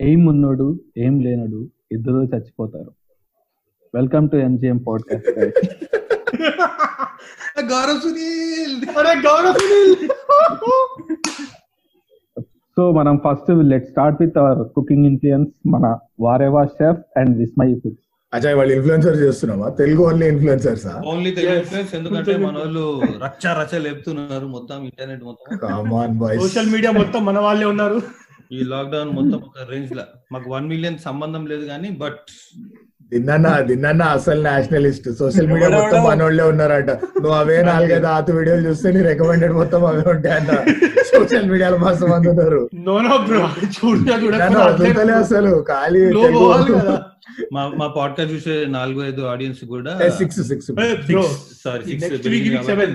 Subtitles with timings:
[0.00, 0.66] Aim ఉన్నోడు
[0.98, 2.92] ఏం లేనోడు ఇద్దరు చచ్చిపోతారు.
[3.94, 5.28] Welcome to MGM podcast
[7.72, 8.76] Gaurav Sunil.
[8.98, 10.08] అరే గౌరవ్ సునీల్.
[12.76, 17.98] సో మనం first let start with our cooking influence మన Vahrehvah chef and Vismai food
[18.34, 19.68] Ajay వాళ్ళు ఇన్ఫ్లుయెన్సర్ చేస్తున్నావా?
[19.68, 21.54] తెలుగు ఓన్లీ ఇన్ఫ్లుయెన్సర్సా ఓన్లీ తెలుగు.
[21.54, 22.84] ఇన్ఫ్లుయెన్స్ ఎందుకంటే మన వాళ్ళు
[23.24, 26.38] రచ్చ రచ్చ లేపుతున్నారు మొత్తం ఇంటర్నెట్ మొత్తం.
[26.40, 28.00] సోషల్ మీడియా మొత్తం మన వాళ్ళే ఉన్నారు.
[28.52, 30.04] ఈ లాక్డౌన్ మొత్తం ఒక రేంజ్లో.
[30.32, 32.26] మాకు వన్ మిలియన్ సంబంధం లేదు కానీ బట్
[33.12, 36.90] దిన్నన్న దిన్నన్న అసలు నేషనలిస్ట్ సోషల్ మీడియా మొత్తం మనోళ్ళే ఉన్నారట.
[37.16, 40.50] నువ్వు అవే నాలుగైదు ఆత వీడియోలు చూస్తే నీ రికమెండెడ్ మొత్తం అవే ఉంటాయంట.
[41.10, 42.60] సోషల్ మీడియాలో మస్తు మంది ఉన్నారు.
[42.80, 43.00] నన్ను
[44.60, 45.52] వదులుతలే చూడగా అసలు.
[45.70, 46.02] ఖాళీ.
[47.54, 50.70] మా మా పాడ్కాస్ట్ చూసే నాలుగు ఐదు ఆడియన్స్ కూడా six six
[51.06, 51.22] bro
[51.62, 51.94] sorry
[52.68, 52.94] seven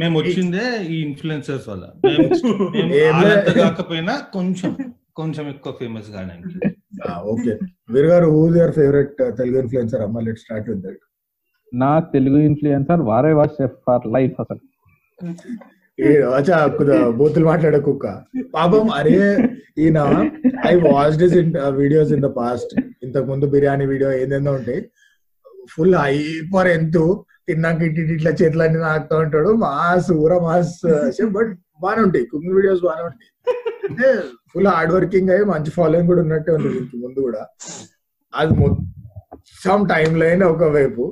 [0.00, 1.84] మేము వచ్చిందే ఈ ఇన్ఫ్లుయెన్సర్స్ వల్ల.
[2.04, 2.28] మేము
[3.60, 4.72] కాకపోయినా కొంచెం.
[5.16, 6.58] కొంచెం ఎక్కువ ఫేమస్ కాడానికి
[7.32, 7.52] okay.
[7.88, 11.00] Veeru garu who your favourite Telugu influencer అమ్మ లెట్ స్టార్ట్ విత్ దట్
[11.72, 14.62] నా Telugu influencer Vahrehvah chef for life అసలు.
[17.18, 18.06] బూతులు మాట్లాడే కుక్క.
[18.54, 19.16] పాపం అరే
[19.78, 19.98] ఈయన
[20.66, 21.36] I watched his
[21.78, 22.72] videos in the past
[23.04, 24.80] ఇంతకు ముందు బిర్యానీ వీడియో ఏందేందో ఉంటాయి
[25.72, 27.04] ఫుల్ హైపర్ ఎంతు
[27.48, 29.50] తిన్నాక ఇటు ఇటు ఇట్లా చేతులన్నీ నాకుతూ ఉంటాడు.
[29.62, 30.74] మాస్ ఊర మాస్
[31.36, 31.52] బట్
[31.82, 32.24] బాగానే ఉంటాయి.
[32.32, 33.28] కుకింగ్ వీడియోస్ బాగానే ఉంటాయి.
[34.52, 37.42] ఫుల్ హార్డ్ వర్కింగ్ అయ్యి మంచి ఫాలోయింగ్ కూడా ఉన్నట్టే ఉంది దీనికి ముందు కూడా.
[38.32, 41.02] అది మొత్తం టైం లైన్ ఒకవైపు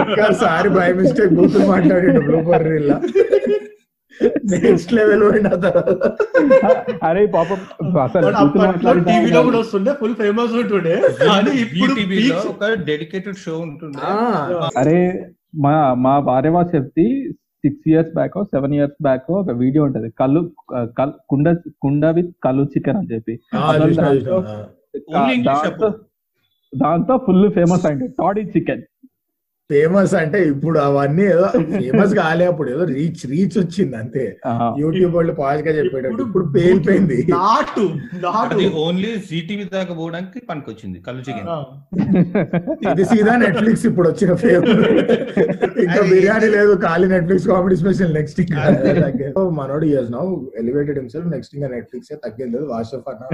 [0.00, 2.92] ఒక్కసారి బై మిస్టేక్ బూతులు మాట్లాడిండు బ్లూపర్ రీల్
[4.54, 6.02] నెక్స్ట్ లెవెల్ పోయిన తర్వాత.
[7.02, 7.60] అరే పాపం
[8.04, 8.30] అసలు
[9.08, 10.96] టీవీలో కూడా వస్తుండే ఫుల్ ఫేమస్ ఉంటుండే.
[11.22, 11.92] కానీ ఇప్పుడు
[12.52, 14.12] ఒక డెడికేటెడ్ షో ఉంటుంది ఆ,
[14.82, 14.98] అరే
[15.64, 15.72] మా
[16.04, 17.08] మా Vahrehvah chef the
[17.62, 20.10] six years back seven years back ఒక వీడియో ఉంటది.
[20.10, 23.40] కళ్ళు కల్- కుండ కుండ విత్ కళ్ళు చికెన్ అని చెప్పి.
[26.76, 28.08] దాంతో ఫుల్ ఫేమస్ అయింది.
[28.08, 28.82] Toddy chicken.
[29.72, 34.24] ఫేమస్ అంటే ఇప్పుడు అవన్నీ ఏదో ఫేమస్ కాలే అప్పుడు ఏదో రీచ్ రీచ్ వచ్చింది అంతే.
[34.82, 37.18] యూట్యూబ్ వాళ్ళు పాజ్గా చెప్పేటప్పుడు ఇప్పుడు పేలిపోయింది.
[37.36, 37.84] నాటు
[38.24, 38.54] నాటు.
[38.54, 41.48] అది ఓన్లీ సిటీవీ దాకా పోవడానికి పనికొచ్చింది కళ్ళు చికెన్.
[42.90, 44.66] ఇది సీదా నెట్ఫ్లిక్స్ ఇప్పుడు వచ్చిన ఫేమ్
[45.84, 48.62] ఇంకా బిర్యానీ లేదు ఖాళీ నెట్ఫ్లిక్స్ కామెడీ స్పెషల్ నెక్స్ట్ ఇంకా.
[49.60, 50.26] మనోడు years now
[50.62, 52.60] elevated himself next ఇంకా నెట్ఫ్లిక్స్ తగ్గింది.
[52.72, 53.24] వాష్ ఆఫ్ అన్న.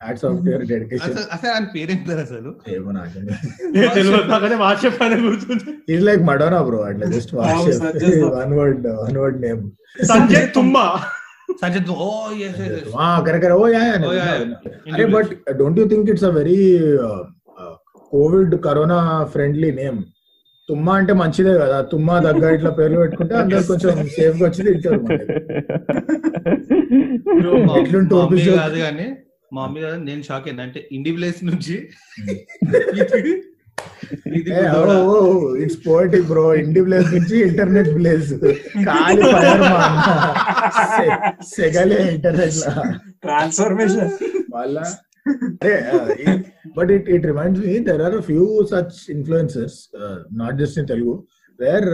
[0.00, 2.50] యాడ్స్ ఆఫ్ యువర్ డెడికేషన్ అసలు అసలు ఆయన పేరేం పేరు అసలు?
[2.74, 3.18] ఏమో నాకు
[3.76, 7.32] ఏ తెలియదు నాకైతే వాట్సాప్ పైన గుర్తుంది ఇట్స్ లైక్ మడోనా బ్రో అట్లా just
[8.34, 9.62] one word one word name
[10.08, 10.84] Sanjay Thumma.
[11.60, 12.08] Sanjay oh
[12.42, 12.94] yes yes
[13.26, 14.32] correct oh yeah Oh, yeah,
[14.92, 16.58] అరే but don't you think it's a very
[18.12, 18.98] covid corona
[19.32, 19.98] friendly name
[20.68, 21.76] Thumma అంటే మంచిదే కదా.
[21.90, 25.00] తుమ్మా దగ్గర ఇట్లా పేర్లు పెట్టుకుంటే అందరు కొంచెం సేఫ్గా వచ్చి తింటారు?
[28.56, 29.06] కాదు కానీ
[29.52, 31.76] మా మమ్మీ కాదు నేను షాక్ అయింది అంటే ఇండి ప్లేస్ నుంచి
[35.62, 38.30] it's poetic bro indie place నుంచి ఇంటర్నెట్ ప్లేస్
[41.52, 42.72] సెగలే ఇంటర్నెట్ లా.
[43.22, 44.10] ట్రాన్స్ఫర్మేషన్
[44.54, 44.76] వాళ్ళ
[46.76, 49.78] but it it reminds me there are few such influencers
[50.38, 51.14] not just in Telugu
[51.58, 51.88] where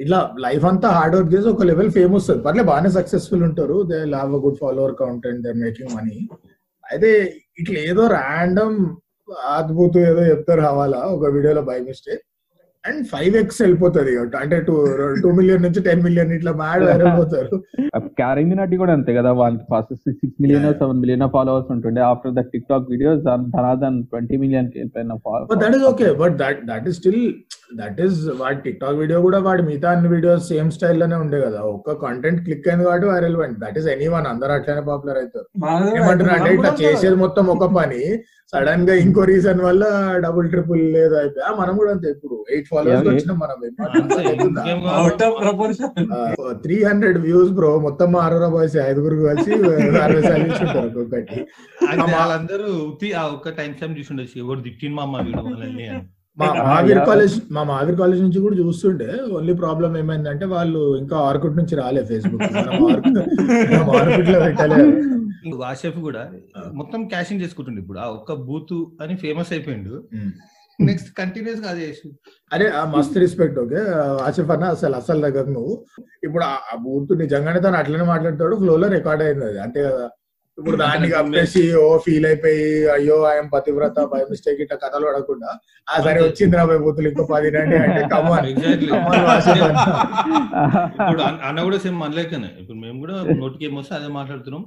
[0.00, 2.40] ఇట్లా లైఫ్ అంతా హార్డ్ వర్క్ చేసి ఒక లెవెల్ ఫేమ్ వస్తుంది.
[2.46, 3.76] పర్లే బాగానే సక్సెస్ఫుల్ ఉంటారు.
[3.90, 6.16] They have a good follower count and they making money
[6.84, 7.10] అయితే
[7.62, 8.78] ఇట్లా ఏదో ర్యాండమ్
[9.58, 12.24] అద్భుతం ఏదో చెప్తారు హవాలా ఒక వీడియోలో by mistake
[12.88, 14.74] and five x వెళ్ళిపోతుంది అంటే టూ
[15.22, 17.56] టూ మిలియన్ నుంచి టెన్ మిలియన్ ఇట్లా మ్యాడ్ వెళ్ళిపోతారు.
[18.20, 20.66] క్యారింగ్ నటి కూడా అంతే కదా వాళ్ళకి first six million.
[20.80, 22.02] Seven million followers ఉంటుండే.
[22.10, 23.20] After the TikTok videos
[23.56, 24.70] ధనాదన్ twenty million
[25.62, 27.22] that is okay but that that is still
[27.82, 31.60] that is వాడి టిక్ టాక్ వీడియో కూడా వాడి మిగతా అన్ని వీడియోస్ సేమ్ స్టైల్లోనే ఉండే కదా.
[31.76, 35.46] ఒక్క కంటెంట్ క్లిక్ అయింది కాబట్టి viral that is any one అందరూ అట్లనే పాపులర్ అవుతారు.
[36.00, 36.32] ఏమంటారు?
[36.38, 38.02] అంటే ఇట్లా చేసేది మొత్తం ఒక పని.
[38.52, 39.82] సడన్గా ఇంకో రీజన్ వల్ల
[40.24, 42.08] డబుల్ ట్రిపుల్ లేదు అయిపోయి మనం కూడా అంతే.
[42.14, 43.58] ఇప్పుడు ఎయిట్ ఫాలోవర్స్ వచ్చినాం మనం.
[46.64, 49.52] త్రీ హండ్రెడ్ వ్యూస్ బ్రో మొత్తం ఆరోరా బాయ్స్ ఐదుగురు కలిసి
[50.02, 51.38] అరవై సార్లు ఇచ్చుంటారు ఒక్కొక్కటి.
[52.14, 52.70] వాళ్ళందరూ
[53.28, 55.16] ఒక్క టైం స్టాంప్ చూసి ఉండొచ్చు ఎవరు తిట్టింది మా అమ్మ.
[56.38, 57.06] మా మావిర్ yeah.
[57.08, 62.02] కాలేజ్ మా మావిర్ కాలేజ్ నుంచి కూడా చూస్తుంటే ఓన్లీ ప్రాబ్లం ఏమైందంటే వాళ్ళు ఇంకా ఆర్కుట్ నుంచి రాలే
[62.10, 62.44] ఫేస్బుక్
[62.90, 63.18] ఆర్కుట్
[64.34, 64.78] లో పెట్టలే
[65.58, 66.22] వాషెఫ్ కూడా
[66.72, 67.98] మొత్తం క్యాషింగ్ చేసుకుంటుండే ఇప్పుడు.
[67.98, 69.94] ఆ ఒక్క బూత్ అని ఫేమస్ అయిపోయిండు.
[70.78, 71.86] నెక్స్ట్ కంటిన్యూస్గా అదే
[72.52, 73.80] అరే ఆ మస్త్ రెస్పెక్ట్ ఓకే?
[74.22, 75.74] ఆసిఫ్ అన్న అసలు అసలు దగ్గర నువ్వు.
[76.24, 79.58] ఇప్పుడు ఆ- బూత్ నిజంగానే తను అట్లనే మాట్లాడతాడు ఫ్లో లో రికార్డ్ అయింది అది.
[79.58, 80.06] అంతే కదా
[80.58, 82.64] ఇప్పుడు దాన్ని కప్పేసి ఓ ఫీల్ అయిపోయి
[82.94, 85.50] అయ్యో ఆయన పతివ్రత బై మిస్టేక్ ఇట్లా కథలు పడకుండా
[85.88, 88.00] ఆ సరే వచ్చింది రా బూతులు ఇంకో పది రండి అంటే
[91.00, 92.50] ఇప్పుడు అన్న- అన్న కూడా సేమ్ మనలేకనే.
[92.60, 94.64] ఇప్పుడు మేము కూడా నోటికి ఏమొస్తే అదే మాట్లాడుతున్నాం.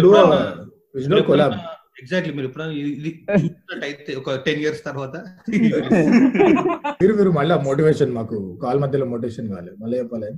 [0.00, 1.54] Do a collab.
[2.00, 3.10] ఎగ్జాక్ట్లీ మీరు ఎప్పుడైనా ఇది
[3.44, 5.14] చూసినట్టయితే ఒక టెన్ ఇయర్స్ తర్వాత
[7.00, 10.28] మీరు మీరు మళ్ళీ మోటివేషన్ మాకు కాల్ మధ్యలో మోటివేషన్ కావాలి మళ్ళీ చెప్పాలి.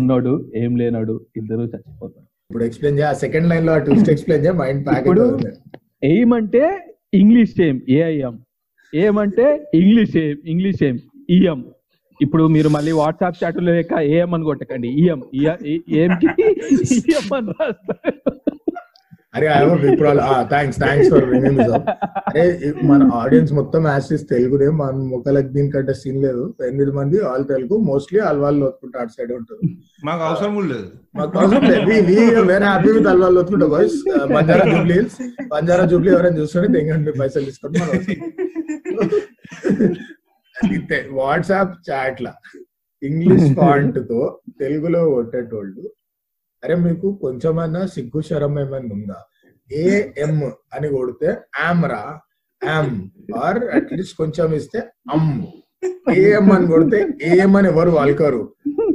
[0.00, 2.26] ఉన్నాడు ఏం లేనాడు ఇద్దరు చచ్చిపోతారు.
[2.50, 5.24] ఇప్పుడు ఎక్స్ప్లెయిన్ చేయ సెకండ్ లైన్లో ట్విస్ట్ ఎక్స్ప్లెయిన్ చేయ మైండ్ ప్యాక్ ఇప్పుడు
[6.10, 6.64] ఎయిమ్ అంటే
[7.20, 8.34] ఇంగ్లీష్ ఏం ఏఐఎం
[8.92, 9.46] ఏమంటే
[9.80, 10.96] ఇంగ్లీష్ ఏం ఇంగ్లీష్ ఏం
[11.30, 11.60] ఈఎం
[12.20, 14.88] ఇప్పుడు మీరు మళ్ళీ వాట్సాప్ చాట్ లేక ఏఎం అని కొట్టకండి.
[15.02, 15.20] ఈఎం
[16.02, 16.28] ఏంకి
[16.96, 18.18] ఈఎం అని రాస్తారు.
[19.36, 19.46] అరే
[19.90, 20.08] ఇప్పుడు
[20.50, 21.26] థ్యాంక్స్ థ్యాంక్స్ ఫర్
[22.30, 22.42] అరే
[22.88, 26.42] మన ఆడియన్స్ మొత్తం యాక్సిస్ తెలుగునే మన ముఖాలకు దీనికంటే సీన్ లేదు.
[26.68, 29.60] ఎనిమిది మంది ఆల్ తెలుగు మోస్ట్లీ అల్వాళ్ళు వస్తుకుంటే అటు సైడ్ ఉంటారు
[30.08, 30.88] మాకు అవసరం లేదు.
[31.18, 31.86] మాకు అవసరం లేదు.
[32.50, 33.96] వెరీ హ్యాపీ విత్ అల్వాళ్ళు వస్తుకుంటా బాయ్స్
[34.34, 34.98] బంజారా జూబ్లీ
[35.54, 37.78] బంజారా జూబ్లీ ఎవరైనా చూస్తుంటే తెంగండి పైసలు తీసుకొని
[40.62, 42.32] మనం వాట్సాప్ చాట్ లా
[43.02, 44.18] ఇంగ్లీష్ ఫాంట్తో
[44.60, 45.84] తెలుగులో కొట్టేటోళ్ళు
[46.62, 49.16] అరే మీకు కొంచెమైనా సిగ్గు శరం ఏమైనా ఉందా?
[49.70, 50.34] ఏఎం
[50.74, 51.30] అని కొడితే
[51.64, 52.02] ఆమ్ రా.
[52.62, 52.92] ఆమ్
[53.40, 54.80] ఆర్ అట్లీస్ట్ కొంచెం ఇస్తే
[55.14, 55.26] అమ్
[56.16, 56.98] ఏఎం అని కొడితే
[57.28, 58.42] ఏఎం అని ఎవరు వాల్కరు?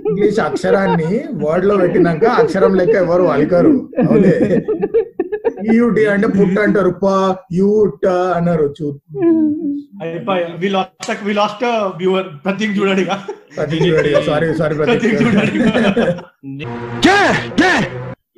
[0.04, 1.10] ఇంగ్లీష్ అక్షరాన్ని
[1.44, 3.76] వర్డ్లో పెట్టినాక అక్షరం లెక్క ఎవరు వాల్కరు?
[4.06, 4.36] అవులే
[5.76, 6.90] యూటి అంటే పుట్ అంటారు.
[6.90, 8.74] ప యూట అన్నారు.
[8.82, 9.00] చూ
[10.58, 11.64] వి లాస్ట్ వి లాస్ట్
[11.98, 13.10] వ్యూవర్ ప్రతీక్ చూడండి ఇక.
[13.58, 15.60] ప్రతీక్ సారీ సారీ ప్రతీక్ చూడండి.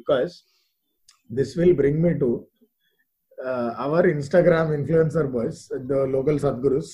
[0.02, 0.34] because
[1.30, 2.30] this will bring me to
[3.48, 5.58] uh, our Instagram influencer boys,
[5.90, 6.90] the local Sadgurus.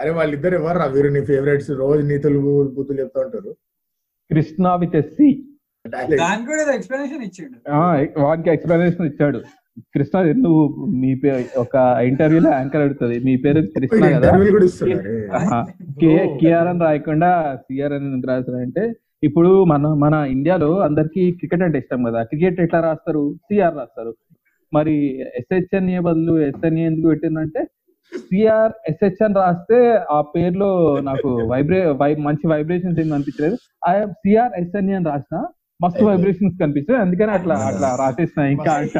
[0.00, 3.56] అరే వాళ్ళిద్దరు ఎవరు వీరు నీ ఫేవరెట్స్ రోజు నీతులు బుద్ధులు చెప్తా ఉంటారు.
[4.30, 5.44] కృష్ణ విత్ ఎస్సి
[5.88, 7.58] దానికి ఎక్స్ప్లెనేషన్ ఇచ్చిండు.
[8.20, 9.42] వానికి ఎక్స్ప్లెనేషన్ ఇచ్చాడు.
[9.94, 10.62] కృష్ణ నువ్వు
[10.96, 13.18] మీ పేరు ఒక ఇంటర్వ్యూలో యాంకర్ అడుగుతుంది.
[13.18, 14.30] మీ పేరు కృష్ణ కదా?
[16.40, 18.84] కేఆర్ అని రాయకుండా సిఆర్ అని ఎందుకు రాస్తారంటే
[19.22, 22.22] ఇప్పుడు మన మన ఇండియాలో అందరికి క్రికెట్ అంటే ఇష్టం కదా.
[22.22, 23.34] క్రికెట్ ఎట్లా రాస్తారు?
[23.34, 24.12] సిఆర్ రాస్తారు.
[24.72, 24.94] మరి
[25.36, 27.60] ఎస్హెచ్ఎన్ఏ బదులు ఎస్ఎన్ఏ ఎందుకు పెట్టిందంటే
[28.12, 29.78] సిఆర్ ఎస్హెచ్ఎన్ రాస్తే
[30.10, 33.56] ఆ పేరులో నాకు వైబ్రే వై మంచి వైబ్రేషన్స్ ఏం కనిపించలేదు.
[33.86, 35.38] ఆ సిఆర్ ఎస్ఎన్ఏ అని రాసిన
[35.80, 37.00] మస్తు వైబ్రేషన్స్ కనిపిస్తాయి.
[37.00, 38.72] అందుకని అట్లా అట్లా రాసేసిన ఇంకా.
[38.72, 38.98] అంట.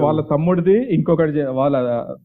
[0.00, 1.76] వాళ్ళ తమ్ముడిది ఇంకొకటి వాళ్ళ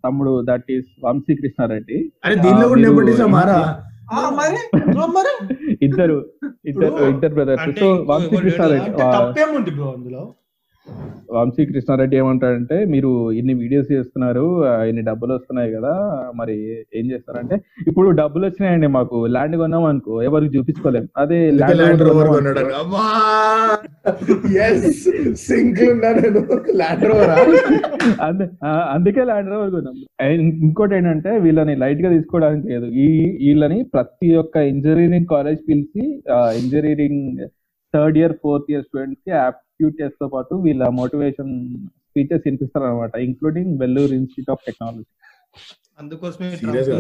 [0.06, 3.60] తమ్ముడు దట్ ఈస్ వంశీ కృష్ణారెడ్డి అరే దీనిలో కూడా మీరు- నెపోటిజం మారా?
[4.12, 4.60] ఆ, మరి?
[5.10, 5.32] మరి
[5.82, 6.16] ఇద్దరు
[6.66, 8.92] ఇద్దరు ఇద్దరు బ్రదర్స్ సో వంశీ కృష్ణారెడ్డి
[11.36, 13.10] వంశీ కృష్ణారెడ్డి ఏమంటాడంటే మీరు
[13.40, 14.46] ఇన్ని వీడియోస్ చేస్తున్నారు
[14.90, 15.92] ఇన్ని డబ్బులు వస్తున్నాయి కదా
[16.40, 16.56] మరి
[17.00, 17.56] ఏం చేస్తారంటే
[17.90, 21.06] ఇప్పుడు డబ్బులు వచ్చినాయండి మాకు ల్యాండ్ కొన్నాం అనుకో ఎవరికి చూపించుకోలేం.
[21.24, 22.64] అదే ల్యాండ్ ల్యాండ్ రోవర్ కొన్నాడు
[26.82, 28.44] ల్యాండ్
[28.96, 29.96] అందుకే ల్యాండ్ రోవర్ కొన్నాం.
[30.68, 32.90] ఇంకోటి ఏంటంటే వీళ్ళని లైట్గా తీసుకోవడానికి లేదు.
[33.06, 33.08] ఈ
[33.46, 36.04] వీళ్ళని ప్రతి ఒక్క ఇంజనీరింగ్ కాలేజ్ పిలిచి
[36.62, 37.24] engineering
[37.94, 41.54] third year fourth year స్టూడెంట్స్కి ఆప్టిట్యూడ్ టెస్ట్తో పాటు వీళ్ళ మోటివేషన్
[42.08, 45.06] స్పీచెస్ వినిపిస్తారు అనమాట including Vellore institute of technology
[46.00, 46.98] అందుకోసమే సీరియస్గా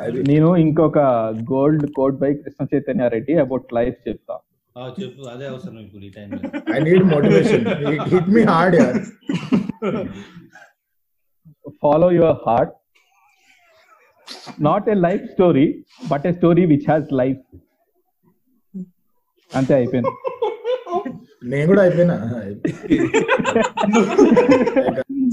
[0.00, 0.20] అది.
[0.22, 0.98] నేను ఇంకొక
[1.50, 4.36] gold code by Krishna Chaitanya Reddy about life చెప్తా.
[4.76, 6.38] ఆ, చెప్పు అదే అవసరం ఇప్పుడు ఈ టైంలో
[6.74, 7.64] I need motivation
[8.10, 8.98] hit me hard యార్
[11.82, 12.74] follow your heart
[14.68, 15.66] not a life story
[16.12, 17.42] but a story which has life
[19.50, 20.12] అంతే అయిపోయింది.
[21.52, 22.16] నేను కూడా అయిపోయినా?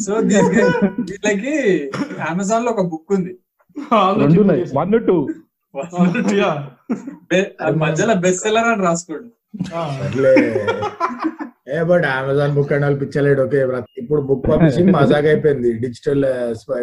[0.05, 0.13] సో
[1.09, 1.55] వీళ్ళకి
[2.29, 3.33] అమెజాన్లో ఒక బుక్ ఉంది.
[4.79, 5.17] వన్ టూ
[7.85, 9.29] మధ్యలో బెస్ట్ సెల్లర్ అని రాసుకోండి.
[11.75, 13.41] A but Amazon book and వాళ్ళు పిచ్చలేడు.
[13.45, 13.59] ఓకే
[14.01, 16.25] ఇప్పుడు బుక్ పబ్లిషింగ్ మజాక్ అయిపోయింది డిజిటల్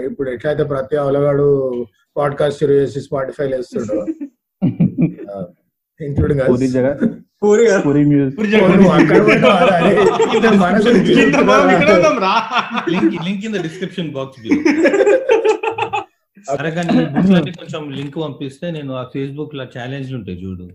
[0.09, 1.49] ఇప్పుడు ఎట్లయితే ప్రతి అవలగాడు
[2.17, 3.99] పాడ్కాస్ట్ షురు చేసి స్పాటిఫై వేస్తుండో
[6.01, 6.43] ఇంక్లూడింగ్
[7.43, 8.03] పూరి జగ Puri?
[12.91, 14.41] Link link in the description box
[16.77, 16.93] కానీ
[17.33, 20.67] లన్నీ కొంచెం లింక్ పంపిస్తే నేను ఆ ఫేస్బుక్లో ఛాలెంజ్ ఉంటాయి చూడు.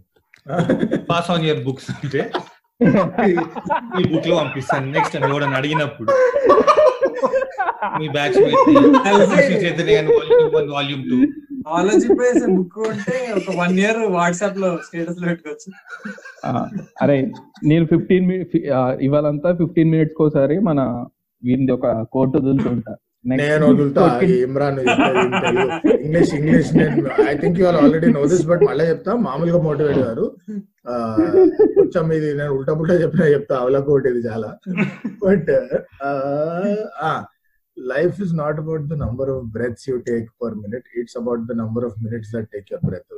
[1.10, 2.22] పాస్ ఆన్ యువర్ బుక్స్ అంటే.
[4.02, 4.92] ఈ బుక్లో పంపిస్తాను.
[4.92, 6.12] నెక్స్ట్ టైం ఎవడని అడిగినప్పుడు.
[8.00, 8.38] మీ బ్యాచ్
[10.72, 11.18] వాల్యూమ్ టూ
[12.48, 15.70] బుక్ ఉంటే ఒక వన్ ఇయర్ వాట్సాప్లో స్టేటస్లో పెట్టుకోవచ్చు.
[17.02, 17.32] అరే
[17.64, 18.32] నేను ఫిఫ్టీన్
[19.02, 21.06] ఇవాళంతా ఫిఫ్టీన్ మినిట్స్ కోసారి మన
[21.44, 22.96] వీరిది ఒక కోర్టు వదులుతుంటా
[23.26, 24.04] నేను వదులుతా
[24.46, 24.78] ఇమ్రాన్
[26.04, 29.12] ఇంగ్లీష్ ఇంగ్లీష్ నేను I think you are already know this but మళ్ళీ చెప్తా.
[29.28, 30.26] మామూలుగా మోటివేట్ గారు.
[31.78, 33.56] కొంచెం ఇది నేను ఉల్టా పుల్టా చెప్పినా చెప్తా.
[33.64, 34.50] అవలకోటి ఇది చాలా.
[35.24, 35.52] But
[37.78, 41.56] life is not about the number of breaths you take per minute it's about the
[41.64, 43.14] number of minutes that take your breath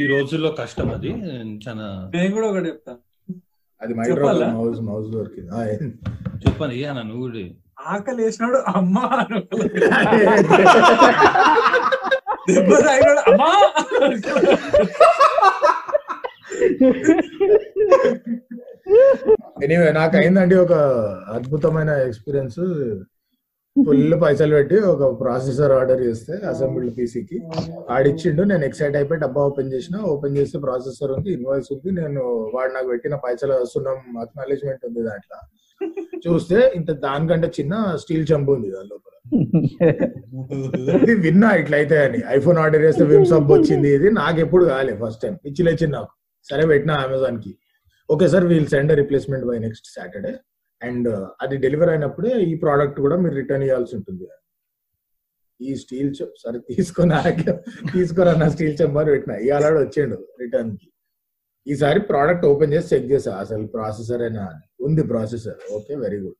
[0.00, 1.10] ఈ రోజుల్లో కష్టం అది.
[1.64, 2.92] చాలా నేను కూడా ఒకటి చెప్తా.
[3.80, 4.46] అది చెప్పాలా?
[4.54, 5.50] మౌజ్ మౌజ్ దొరికింది?
[6.44, 7.44] చెప్పాను అన్న నువ్వు కూడా
[7.86, 9.04] ఆకలి వేసినాడు అమ్మా
[12.48, 13.50] దెబ్బ తాగినాడు అమ్మా
[19.64, 20.74] ఎనీవే నాకు అయిందండి ఒక
[21.36, 22.60] అద్భుతమైన ఎక్స్పీరియన్స్
[23.84, 27.38] ఫుల్ పైసలు పెట్టి ఒక ప్రాసెసర్ ఆర్డర్ చేస్తే అసెంబ్లీ పీసీకి.
[27.94, 29.96] ఆడిచ్చిండు నేను ఎక్సైట్ అయిపోయి డబ్బా ఓపెన్ చేసిన.
[30.12, 31.90] ఓపెన్ చేస్తే ప్రాసెసర్ ఉంది ఇన్వాయిస్ ఉంది.
[32.00, 32.22] నేను
[32.54, 35.38] వాడు నాకు పెట్టిన పైసలు వస్తున్నాం అక్నాలెడ్జ్మెంట్ ఉంది దాంట్లో.
[36.26, 39.12] చూస్తే ఇంత దానికంటే చిన్న స్టీల్ చంపు ఉంది దాని లోపల.
[41.24, 42.20] విన్నా ఇట్లయితే అని.
[42.36, 44.10] ఐఫోన్ ఆర్డర్ చేస్తే విమ్ సబ్ వచ్చింది ఇది.
[44.22, 45.34] నాకు ఎప్పుడు కాలే ఫస్ట్ టైం.
[45.50, 46.12] ఇచ్చిలేచింది నాకు.
[46.50, 47.52] సరే పెట్టిన అమెజాన్కి.
[48.14, 50.32] Okay sir we'll send replacement by next Saturday.
[50.82, 51.08] And
[51.42, 54.26] అది డెలివర్ అయినప్పుడే ఈ ప్రోడక్ట్ కూడా మీరు రిటర్న్ ఇవ్వాల్సి ఉంటుంది.
[55.60, 57.18] ఈ స్టీల్ చెప్ సరే తీసుకొని
[57.92, 60.88] తీసుకురా నా స్టీల్ చెంబర్ పెట్టిన ఇవాళ వచ్చిండు రిటర్న్కి
[61.66, 64.44] ఈసారి ప్రోడక్ట్ ఓపెన్ చేసి చెక్ చేసా అసలు ప్రాసెసర్ అయినా
[64.86, 66.36] ఉంది ప్రాసెసర్ ఓకే వెరీ గుడ్.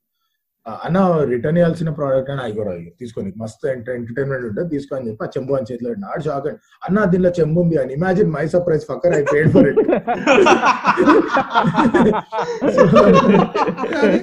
[0.67, 0.99] అన్న
[1.31, 5.91] రిటర్న్ ఇవ్వాల్సిన ప్రోడక్ట్ అని అయిపోరా తీసుకొని మస్తు ఎంటర్టైన్మెంట్ ఉంటుంది తీసుకొని చెప్పి ఆ చెంబు అని చేతిలో
[6.11, 9.69] ఆడు షాక్ అండి అన్న దీనిలో చెంబు ఉంది అని imagine my surprise fucker I paid for
[9.71, 9.81] it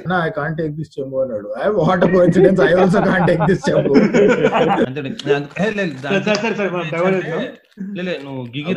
[0.08, 3.64] నా ఐ కాంట్ టేక్ దిస్ చెంబు అన్నాడు I what coincidence I also can't take this
[3.70, 3.94] చెంబు
[8.26, 8.76] నువ్వు గిగి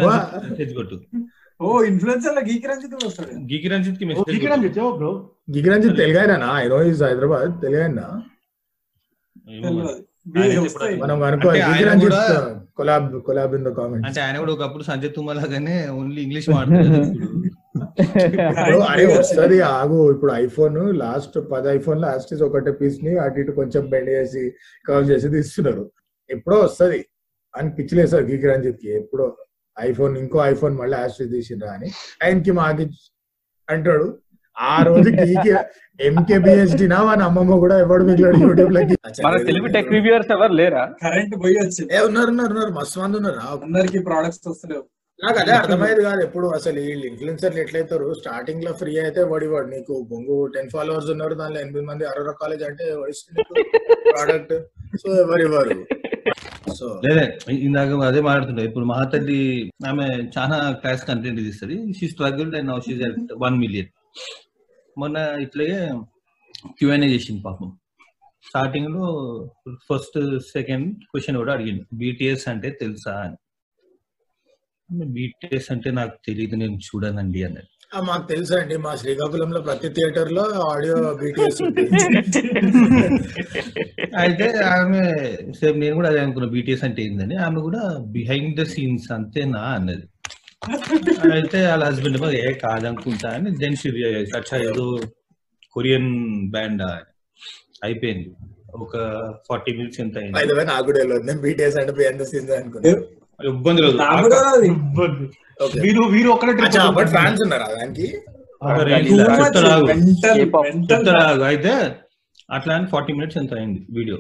[1.61, 3.29] రంజిత్ ఓ ఇన్ఫ్లుయెన్సర్లో గీకి రంజిత్ వస్తాడు.
[3.29, 5.31] గిగి రంజిత్కి ఓ, మెసేజ్ ఇక్కడ అని చెప్పావు bro?
[5.57, 6.53] Gigiranjith తెలుగాయనా?
[6.55, 7.51] I know is Hyderabad.
[10.65, 10.95] చెప్పాడు.
[10.95, 14.83] మనం అనుకో అంటే ఆయన గిగిరంజిత్ కూడా- collab collab in the comments అంటే ఆయన కూడా ఒకప్పుడు
[14.83, 17.07] సంజయ్ తుమ్మా లాగానే ఓన్లీ ఇంగ్లీష్ మాట్లాడతాడు.
[17.07, 18.79] ఇప్పుడు.
[18.79, 20.13] అరే వస్తుంది ఆగు.
[20.13, 24.53] ఇప్పుడు ఐఫోన్ లాస్ట్ పది ఐఫోన్ లాస్ట్ ఒకటే పీస్ని అటు ఇటు కొంచెం బెండ్ చేసి
[24.89, 25.91] కవర్ చేసి తీస్తున్నారు.
[26.31, 27.07] ఎప్పుడో వస్తది.
[27.57, 29.37] అని పిచ్చిలేసారు గీకి రంజిత్కి ఎప్పుడో.
[29.79, 31.89] ఐఫోన్ ఇంకో ఐఫోన్ మళ్ళీ యాస్ట్రీ తీసిండ్రా అని.
[32.25, 32.87] ఆయనకి మాకి
[33.69, 34.07] అంటాడు
[34.57, 35.09] ఆ రోజు
[36.01, 38.97] ఎంకే బిహెచ్డి నా వాని అమ్మమ్మ కూడా ఎవడు మిగిలాడు యూట్యూబ్లోకి?
[39.27, 40.83] మన తెలుగు టెక్ రివ్యూవర్స్ ఎవరు లేరా?
[41.03, 42.73] కరెంట్ పోయి వచ్చింది ఏ ఉన్నారు ఉన్నారు ఉన్నారు.
[42.79, 43.41] మస్తు మంది ఉన్నారు.
[43.67, 44.85] అందరికి ప్రోడక్ట్స్ వస్తలేవు.
[45.21, 46.47] నాకు అదే అర్థమయ్యేది కాదు ఎప్పుడు.
[46.57, 48.09] అసలు వీళ్ళు ఇన్ఫ్లుయెన్సర్లు ఎట్లయితారు?
[48.21, 52.65] స్టార్టింగ్లో ఫ్రీ అయితే వాడి వాడు నీకు బొంగు టెన్ ఫాలోవర్స్ ఉన్నారు దానిలో ఎనిమిది మంది అరోరా కాలేజ్
[52.71, 52.85] అంటే
[54.11, 54.55] ప్రోడక్ట్
[55.03, 55.77] సో ఎవరివ్వరు
[56.75, 57.25] సో లేదే
[57.67, 59.39] ఇందాక అదే మాట్లాడుతుండే ఇప్పుడు మహాతల్లి
[59.87, 60.07] ఆమె
[60.39, 61.77] చాలా క్లాస్ కంటెంట్ తీస్తుంది.
[61.99, 63.91] She struggle and now she's at one million
[64.99, 65.81] మొన్న ఇట్లాగే
[66.67, 67.79] క్యూఎన్ఏ చేసింది పాపం.
[68.49, 69.07] స్టార్టింగ్లో
[69.89, 70.19] ఫస్ట్
[70.53, 71.85] సెకండ్ క్వశ్చన్ కూడా అడిగింది.
[71.93, 73.37] బీటీఎస్ అంటే తెలుసా అని.
[75.13, 77.73] బీటీఎస్ అంటే నాకు తెలియదు నేను చూడనండి అన్నది.
[78.09, 81.61] మాకు తెలుసా అండి మా శ్రీకాకుళంలో ప్రతి థియేటర్లో ఆడియో బీటీఎస్
[84.23, 85.03] అయితే ఆమె
[85.59, 87.37] సేమ్ నేను కూడా అదే అనుకున్నా బీటీఎస్ అంటే ఏందని.
[87.47, 87.83] ఆమె కూడా
[88.17, 90.05] బిహైండ్ ద సీన్స్ అంతేనా అన్నది.
[91.37, 93.91] అయితే వాళ్ళ హస్బెండ్ ఏ కాదనుకుంటా అని దెన్ షీ
[94.41, 94.87] అచ్చా ఏదో
[95.77, 96.11] కొరియన్
[96.57, 96.85] బ్యాండ్
[97.87, 98.31] అయిపోయింది.
[98.85, 98.97] ఒక
[99.49, 100.65] ఫార్టీ మినిట్స్ ఎంత అయింది?
[100.73, 101.01] నాకు కూడా
[101.47, 102.95] బీటీఎస్ అంటే బిహైండ్ ద సీన్స్ అనుకున్నా.
[103.41, 103.97] ఇబ్బంది లేదు.
[105.85, 106.53] వీరు వీరు ఒక్కడే
[106.99, 107.11] బట్.
[107.17, 108.07] ఫ్యాన్స్ ఉన్నారా దానికి.
[111.51, 111.73] అయితే
[112.49, 114.19] అట్లా అని ఫార్టీ మినిట్స్ ఎంత అయింది video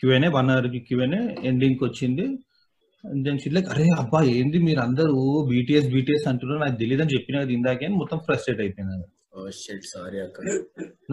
[0.00, 1.20] Q and A one అవర్కి Q&A
[1.50, 2.26] ending వచ్చింది.
[3.24, 5.16] దెన్ షీ లైక్ అరే అబ్బా ఏంది మీరు అందరూ
[5.50, 6.60] బీటీఎస్ బీటీఎస్ అంటున్నారు?
[6.64, 9.06] నాకు తెలియదు అని చెప్పిన ఇందాకే అని మొత్తం ఫ్రస్ట్రేట్ అయిపోయింది
[9.36, 10.38] ఓ షిట్ సారీ అక్క.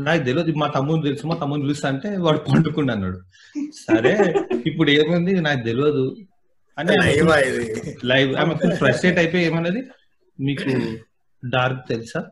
[0.07, 3.19] నాకు తెలియదు మా తమ్ముడు తెలుసు మా తమ్ముడు పిలుస్తా అంటే వాడు పండుకుండా అన్నాడు.
[3.85, 4.13] సరే
[4.69, 5.33] ఇప్పుడు ఏముంది?
[5.47, 6.03] నాకు తెలియదు
[8.05, 9.83] లైవ్ ఆమె ఫుల్ ఫ్రస్ట్రేట్ అయిపోయి ఏమన్నది?
[10.39, 10.97] మీకు
[11.45, 12.23] డార్క్ తెలుసా?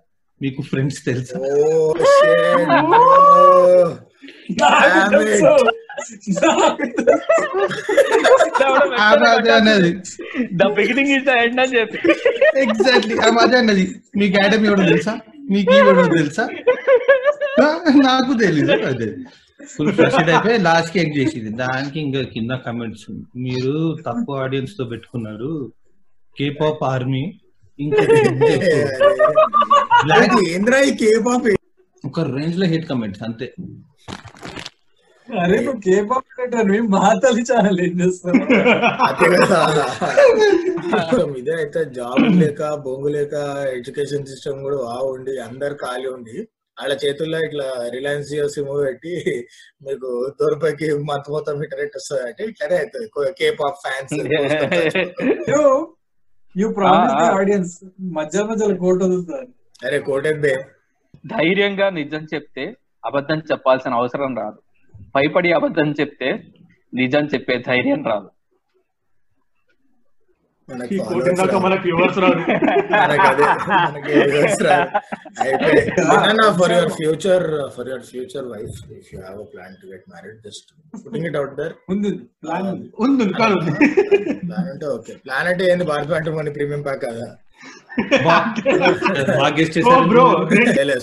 [0.42, 1.40] మీకు ఫ్రెండ్స్ తెలుసా?
[1.40, 2.40] ఓ షిట్
[4.62, 5.46] నాకు తెలుసు.
[6.42, 6.84] నాకు
[9.02, 10.02] ఆమె అదే అన్నది.
[10.54, 11.98] The beginning is the end అని చెప్పి.
[12.60, 14.02] ఎగ్జాక్ట్లీ అన్నది.
[14.16, 15.20] మీకు యాడమ్ ఎవడో తెలుసా?
[15.52, 16.50] మీకు ఎవడో తెలుసా?
[18.06, 19.16] నాకు తెలీదు అదే.
[19.60, 21.50] ఫుల్ ఫ్రస్ట్రేట్ అయిపోయి లాస్ట్కి ఏం చేసింది.
[21.62, 23.08] దానికి ఇంకా కింద కమెంట్స్
[23.46, 23.74] మీరు
[24.08, 25.72] తక్కువ ఆడియన్స్తో పెట్టుకున్నారు.
[26.38, 27.24] కేపాప్ ఆర్మీ
[27.80, 28.04] ఇంకా
[30.04, 31.48] బ్లాక్ ఏంద్రా ఈ కేపాప్
[32.04, 33.48] ఒక రేంజ్లో హిట్ కమెంట్స్ అంతే.
[35.28, 38.42] అరే నువ్వు కేపాప్ పెట్టారు మేము మాతలి ఛానల్ ఏం చేస్తావు?
[41.42, 43.34] ఇదే అయితే జాబ్ లేక బొంగు లేక
[43.76, 46.38] ఎడ్యుకేషన్ సిస్టమ్ కూడా బాగుండి అందరు ఖాళీ ఉండి
[46.80, 49.14] వాళ్ళ చేతుల్లో ఇట్లా రిలయన్స్ జియో సిమ్ పెట్టి
[49.82, 50.10] మీకు
[50.40, 53.08] దొరపకి మంత్ మొత్తం ఇంటర్నెట్ వస్తుంది అంటే ఇట్లానే అవుతుంది
[53.40, 54.14] K pop fans
[55.52, 55.62] you
[56.56, 57.36] you promise the ah, ah.
[57.40, 57.74] Audience
[58.14, 59.48] మధ్య మధ్యలో కోట్ వదులుతారు.
[59.80, 60.54] అరే కోటెద్దే
[61.32, 62.64] ధైర్యంగా నిజం చెప్తే
[63.04, 64.60] అబద్ధం చెప్పాల్సిన అవసరం రాదు.
[65.16, 66.30] భయపడి అబద్ధం చెప్తే
[66.94, 68.30] నిజం చెప్పే ధైర్యం రాదు.
[76.60, 77.46] For your future
[77.76, 80.70] for your future wife if you have a plan to get married just
[81.04, 82.12] putting it out there ఉంది
[82.44, 82.88] ప్లాన్ ఉంది.
[84.74, 85.86] అంటే ఓకే ప్లాన్ అంటే ఏంది?
[85.92, 87.28] భారత్ అంటే మన ప్రీమియం ప్యాక్ కదా.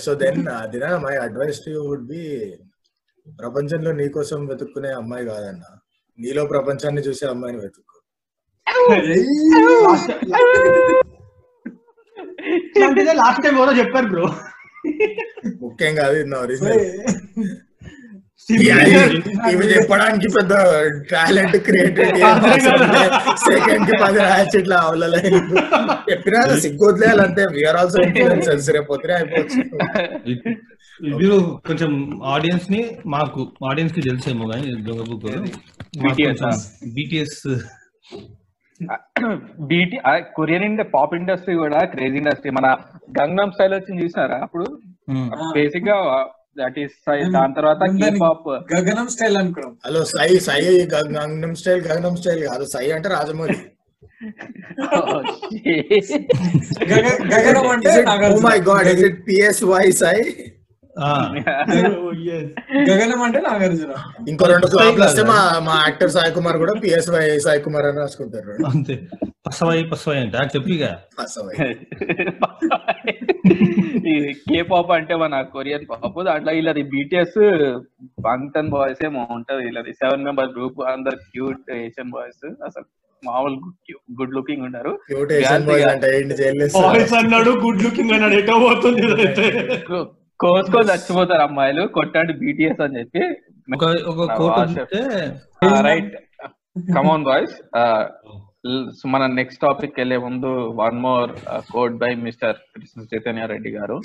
[0.05, 0.39] So then
[0.73, 2.23] దినా my advice to would be
[3.41, 5.63] ప్రపంచంలో నీ కోసం వెతుక్కునే అమ్మాయి కాదన్న.
[6.19, 7.96] నీలో ప్రపంచాన్ని చూసే అమ్మాయిని వెతుక్కు.
[13.19, 14.25] లాస్ట్ టైం ఎవరో చెప్పారు బ్రో
[15.63, 16.83] ముఖ్యం కాదు ఇది నా ఒరిజినల్
[19.49, 20.53] ఇవి చెప్పడానికి పెద్ద
[21.09, 22.21] టాలెంట్ క్రియేటివిటీ
[23.45, 25.21] సెకండ్ కి పది రాయచ్చు ఇట్లా అవలలే
[26.09, 29.59] చెప్పినా సిగ్గొదిలేయాలంటే వీఆర్ ఆల్సో ఇన్ఫ్లుయెన్సర్స్ రేపు అయిపోవచ్చు.
[31.17, 31.91] మీరు కొంచెం
[32.35, 32.81] ఆడియన్స్ని
[33.15, 35.27] మాకు ఆడియన్స్కి తెలిసేమో కానీ దొంగ బుక్?
[36.95, 37.41] బిటిఎస్
[39.59, 39.97] బీటీ
[40.35, 42.51] కొరియన్ ఇండ పాప్ ఇండస్ట్రీ కూడా క్రేజీ ఇండస్ట్రీ.
[42.51, 42.75] మన
[43.21, 44.79] గంగనం స్టైల్ వచ్చింది చూసారా అప్పుడు?
[45.53, 46.27] బేసిక్గా
[46.59, 47.77] దట్ ఈస్ దాని తర్వాత
[48.21, 49.77] పాప్ గగనం స్టైల్ అనుకున్నాం.
[49.85, 52.65] Hello Psy Psy Gangnam style Gaganam style కాదు.
[52.65, 53.57] సై అంటే రాజమౌళి.
[56.93, 58.39] గగ- గగనం అంటే ఓ.
[58.39, 60.23] My god is it P S Y Sye
[62.89, 63.93] Gaganam అంటే నాగార్జున.
[64.31, 64.67] ఇంకో రెండు
[65.03, 68.53] వస్తే మా మా యాక్టర్ సాయి కుమార్ కూడా పిఎస్ వై సాయి కుమార్ అని రాసుకుంటారు.
[68.71, 68.95] అంతే.
[69.47, 70.91] పసవాయి పసవాయి అంటే చెప్పిగా
[74.11, 74.13] ఈ
[74.49, 77.39] కే పాప్ అంటే మన కొరియన్ పాప్ దాంట్లో వీళ్ళది బీటీఎస్
[78.27, 79.91] బంగ్టన్ బాయ్స్ ఏమో ఉంటది వీళ్ళది.
[80.01, 82.87] సెవెన్ మెంబర్ గ్రూప్ అందరు క్యూట్ ఏషియన్ బాయ్స్ అసలు
[83.23, 83.55] మామూలు
[84.19, 84.65] గుడ్ లుకింగ్
[86.39, 88.35] జైలు బాయ్స్ అన్నాడు గుడ్ లుకింగ్ అన్నాడు.
[88.41, 89.07] ఎటో పోతుంది
[90.45, 90.69] ఇదైతే.
[90.69, 93.21] కోసుకో చచ్చిపోతారు అమ్మాయిలు కొట్టండి బీటీఎస్ అని చెప్పి
[94.39, 94.57] కోట
[95.87, 96.15] రైట్
[96.95, 97.55] కమాన్ బాయ్స్
[99.13, 100.49] మన నెక్స్ట్ టాపిక్ వెళ్ళే ముందు
[100.81, 101.31] one more
[101.71, 103.97] code by mister Krishna Chaitanya Reddy garu.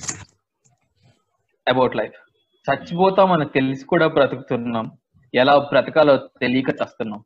[1.66, 2.18] About life
[2.66, 4.86] చచ్చిపోతామని తెలిసి కూడా బ్రతుకుతున్నాం.
[5.34, 7.20] ఎలా బ్రతకాలో తెలియక చస్తున్నాం.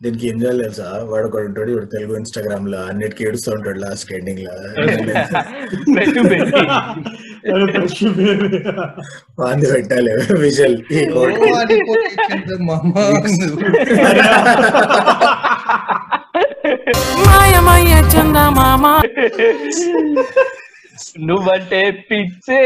[0.00, 0.88] దీనికి ఏం చేయాలి తెలుసా?
[1.04, 4.54] వాడు ఒకడు ఉంటాడు ఇప్పుడు తెలుగు ఇన్స్టాగ్రామ్లో అన్నిటికీ ఏడుస్తూ ఉంటాడు లాస్ట్ ఎండింగ్లో.
[9.38, 10.76] వాంది పెట్టాలి విజువల్
[21.20, 22.60] నువ్వంటే పిచ్చే.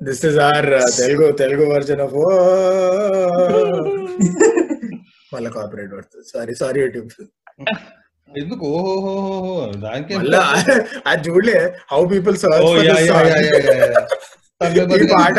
[0.00, 2.16] This is our Telugu Telugu version of
[5.32, 6.24] మళ్ళీ కాపరేట్ పడుతుంది.
[6.32, 7.10] సారీ సారీ యూట్యూబ్
[8.28, 8.68] ఎందుకు?
[9.84, 10.14] దానికి
[11.06, 11.58] అది చూడలే
[11.92, 12.36] హౌ పీపుల్.
[14.96, 15.38] ఈ పాట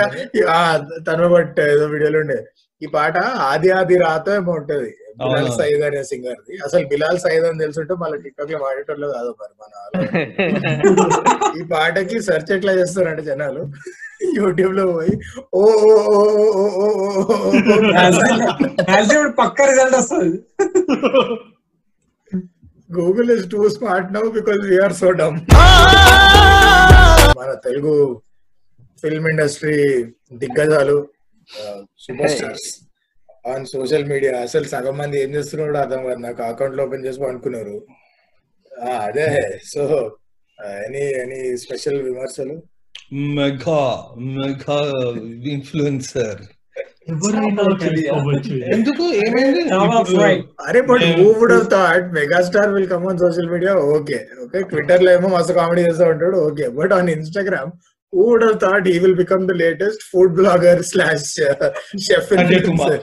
[0.51, 0.59] ఆ,
[1.07, 2.37] తను బట్ ఏదో వీడియోలో ఉండే.
[2.81, 3.15] ఈ పాట
[3.47, 4.89] ఆది ఆది రాతో ఏమో ఉంటది.
[5.19, 5.49] బిలాల్.
[5.57, 6.53] సయీద్ అనే సింగర్ ది.
[6.65, 9.73] అసలు బిలాల్ సయీద్ అని తెలుసుంటే మళ్ళీ టిక్టాక్లో వాడేటోళ్ళు కాదు మరి మన.
[11.57, 13.63] ఈ పాటకి సెర్చ్ ఎట్లా చేస్తారంటే జనాలు
[14.37, 15.13] యూట్యూబ్లో పోయి
[15.55, 15.63] ఓ
[19.41, 20.37] పక్క రిజల్ట్ వస్తుంది
[22.89, 25.37] Google is too smart now because we're so dumb
[27.39, 27.93] మన తెలుగు
[29.03, 29.77] ఫిల్మ్ ఇండస్ట్రీ
[30.41, 30.97] దిగ్గజాలు
[31.99, 32.67] super stars
[33.45, 37.77] on social media అసలు సగం మంది ఏం చేస్తున్నాడు అర్థం కాదు నాకు అకౌంట్ ఓపెన్ చేసుకో అనుకున్నారు
[38.99, 39.29] అదే
[39.71, 39.83] సో
[40.79, 42.55] ఎనీ ఎనీ స్పెషల్ విమర్శలు
[43.31, 43.81] మెగా
[44.31, 44.79] మెగా
[45.53, 46.41] ఇన్ఫ్లుయెన్సర్
[47.11, 48.51] ఎవరైనా చేసుకోవచ్చు.
[48.73, 50.43] ఎందుకు ఏమైంది Drama of right.
[50.67, 55.09] అరే but who would have thought megastar will come on social media okay okay ట్విట్టర్లో
[55.13, 57.71] ఏమో మస్తు కామెడీ చేస్తూ ఉంటాడు okay but on Instagram
[58.13, 61.27] who would have thought he will become the latest food blogger slash
[62.05, 62.99] chef Sanjay Kumar.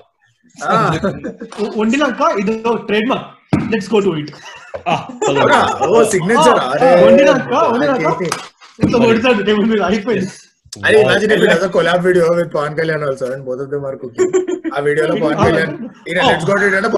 [1.58, 2.54] ఉ- వండినాక ఇది
[2.88, 3.28] trade mark
[3.72, 4.32] let's go to it
[4.86, 5.52] ఆ, పద.
[5.86, 8.38] ఓ signature అరే వండినాక వండినాక ఇంత
[8.78, 10.28] కొడతాడు టేబుల్ మీద అయిపోయింది.
[10.80, 13.96] అరే imagine if it collab video with Pawan Kalyan also and both of them are
[14.02, 14.34] cooking
[14.70, 15.72] ఆ వీడియోలో పవన్ కళ్యాణ్
[16.08, 16.90] ఈయన లెట్స్ గో టు ఇట్ అంటే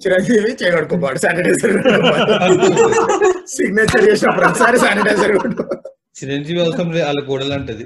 [0.00, 1.74] చిరంజీవి చేయగడుకోపాడు శానిటైజర్
[3.52, 5.34] సిగ్నేచర్ చేసిన ప్రతిసారి శానిటైజర్
[6.20, 7.84] చిరంజీవి అవసరం లేదు వాళ్ళ గోడలు అంటది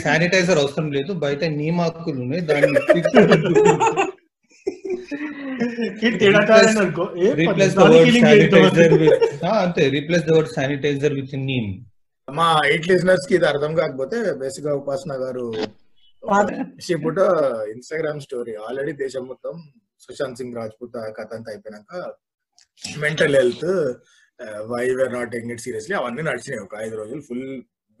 [0.00, 2.80] శానిటైజర్ అవసరం లేదు బయట నీమాకులు ఉన్నాయి దాన్ని
[9.58, 9.82] అంతే.
[9.96, 11.70] Replace the word sanitiser with neem
[12.28, 15.46] మా ఎయిట్ లిజనర్స్కి ఇది అర్థం కాకపోతే బేసిక్గా ఉపాసన గారు
[16.96, 17.24] ఇప్పుడు
[17.74, 19.54] ఇన్స్టాగ్రామ్ స్టోరీ ఆల్రెడీ దేశం మొత్తం
[20.00, 21.92] సుశాంత్ సింగ్ రాజ్పూత్ కథ అంతా అయిపోయినాక
[23.00, 23.66] mental health
[24.72, 26.62] why were not taking it seriously అవన్నీ నడిచినాయి.
[26.62, 27.46] ఒక ఐదు రోజులు full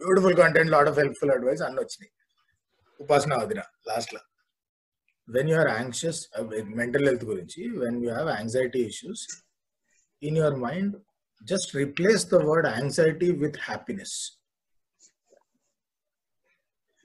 [0.00, 2.10] beautiful content lot of helpful advice అన్ని వచ్చినాయి.
[3.00, 4.20] ఉపాసన వదిన లాస్ట్లో.
[5.28, 6.20] When you are anxious
[6.80, 9.22] mental health గురించి when you have anxiety issues
[10.22, 10.94] in your mind
[11.42, 14.16] just replace the word anxiety with happiness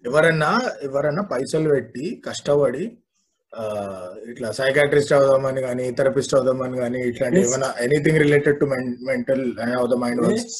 [0.05, 0.51] ఎవరన్నా
[0.87, 2.85] ఎవరన్నా పైసలు పెట్టి కష్టపడి
[4.31, 7.41] ఇట్లా సైకాట్రిస్ట్ అవుదామని కానీ థెరపిస్ట్ అవుదామని కానీ ఇట్లాంటి.
[7.41, 8.65] ఏమైనా anything related to
[9.09, 9.43] mental
[9.77, 10.57] of the mind works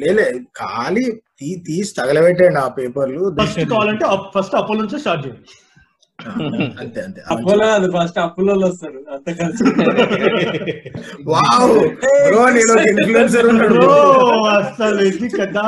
[0.00, 0.24] లేలే
[0.60, 1.04] ఖాళీ
[1.40, 5.44] తీ తీసి తగలబెట్టండి ఆ పేపర్లు ఫస్ట్ కావాలంటే ఫస్ట్ అపోలో నుంచి స్టార్ట్ చేయండి.
[6.80, 7.20] అంతే అంతే.
[7.32, 9.64] అప్పులో అది ఫస్ట్ అప్పులో వస్తారు అంత కలిసి
[11.30, 11.74] వావ్!
[12.26, 13.82] బ్రో నేను ఇన్ఫ్లుయెన్సర్ ఉన్నాడు.
[14.56, 15.64] అసలు ఇది కదా.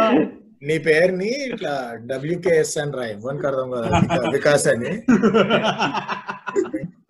[0.62, 1.72] నీ పేరుని ఇట్లా
[2.04, 4.92] డబ్ల్యూకేఎస్ అని రాయి ఎవరికి అర్థం కదా వికా- వికాస్ అని.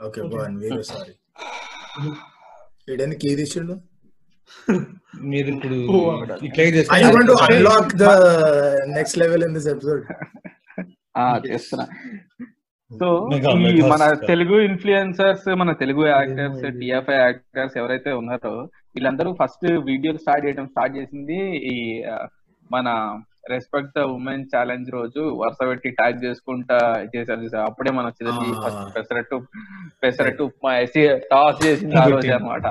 [0.07, 1.13] ఓకే బాగుంది వీరు సారీ.
[2.89, 3.75] వీడని కీ తీసిండు?
[5.25, 5.77] మీరు ఇప్పుడు
[6.49, 8.09] ఇట్లా I want to unlock the
[8.97, 10.03] next level in this episode
[11.17, 11.85] ఆ, చేస్తున్నా.
[12.95, 13.09] సో
[13.69, 14.03] ఈ మన.
[14.27, 18.55] తెలుగు ఇన్ఫ్లుయెన్సర్స్ మన తెలుగు యాక్టర్స్ టిఎఫ్ఐ యాక్టర్స్ ఎవరైతే ఉన్నారో
[18.95, 21.77] వీళ్ళందరూ ఫస్ట్ వీడియోలు స్టార్ట్ చేయడం స్టార్ట్ చేసింది ఈ
[22.71, 22.89] మన
[23.51, 26.79] రెస్పెక్ట్ ద ఉమెన్ ఛాలెంజ్ రోజు వరుస పెట్టి ట్యాగ్ చేసుకుంటా
[27.13, 27.65] చేశారు చూసారు.
[27.67, 28.63] అప్పుడే మన చిరంజీవి ఆ.
[28.65, 29.39] ఫస్ట్ పెసరట్టు
[30.03, 31.03] పెసరట్టు ఉప్మా వేసి
[31.33, 32.67] టాస్ చేసింది ఆ రోజు అనమాట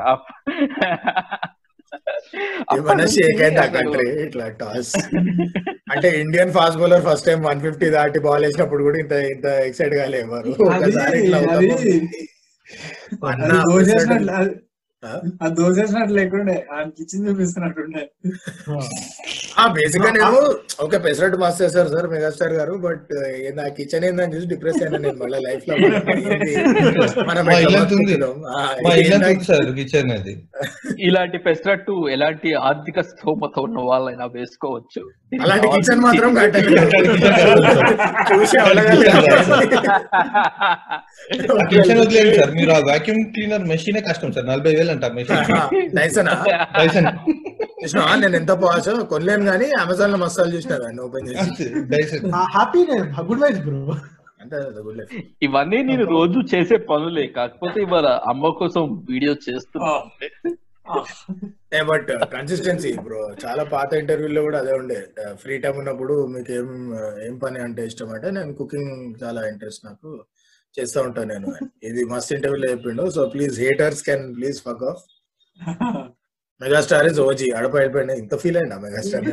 [2.75, 4.93] ఏమన్నా షేక్ అయింది ఆ కంట్రీ ఇట్లా టాస్
[5.91, 10.05] అంటే Indian fast bowler first time one fifty దాటి బాల్ వేసినప్పుడు కూడా ఇంత ఇంత ఎక్సైట్గా
[10.07, 11.39] లేవారు ఒకసారి ఇట్లా
[15.03, 15.21] ఆ?
[15.41, 18.09] అది దోసేసినట్లు లేకుండే ఆయన కిచెన్ చూపిస్తున్నట్టుండే.
[19.73, 20.39] బేసిక్గా నేను
[20.83, 23.07] ఓకే పెసరట్టు మస్తు చేశారు సార్ మెగాస్టార్ గారు బట్
[23.55, 25.75] నా కిచెన్ ఏందని చూసి డిప్రెస్ అయినా నేను మళ్ళీ లైఫ్లో?
[28.53, 28.73] ఆ,
[29.75, 30.47] కిచెన్ అది.
[31.01, 35.01] ఇలాంటి పెసరట్టు ఎలాంటి ఆర్థిక స్తోమత ఉన్న వాళ్ళైనా వేసుకోవచ్చు.
[35.43, 36.29] అలాంటి కిచెన్ మాత్రం
[41.71, 42.51] కిచెన్ వదిలేదు సార్.
[42.57, 44.47] మీరు ఆ వాక్యూమ్ క్లీనర్ మెషినే కష్టం సార్.
[44.51, 45.43] నలభై వేలు అంట మెషిన్
[45.99, 46.31] డైసన్
[47.83, 48.89] చూసినా నేను ఎంత పాస్?
[49.11, 51.65] కొనలేను కానీ అమెజాన్లో మస్తాలు చూసిన దాన్ని ఓపెన్ చేసి.
[51.93, 52.83] Dyson happy
[53.29, 53.81] good wise bro.
[55.47, 57.25] ఇవన్నీ నేను రోజు చేసే పనులే.
[57.37, 59.91] కాకపోతే ఇవాళ అమ్మ కోసం వీడియో చేస్తున్నా.
[61.89, 64.99] బట్ కన్సిస్టెన్సీ బ్రో చాలా పాత ఇంటర్వ్యూలో కూడా అదే ఉండే
[65.33, 66.69] ఫ్రీ టైం ఉన్నప్పుడు మీకు ఏం
[67.27, 70.09] ఏం పని అంటే ఇష్టం అంటే నేను కుకింగ్ చాలా ఇంట్రెస్ట్ నాకు
[70.75, 71.49] చేస్తూ ఉంటాను నేను
[71.83, 75.03] ఇది మస్త్ ఇంటర్వ్యూలో చెప్పిండు so please haters can please fuck off
[76.61, 79.23] megastar is OG అడప వెళ్ళిపోయింది ఇంత ఫీల్ అయినా మెగాస్టార్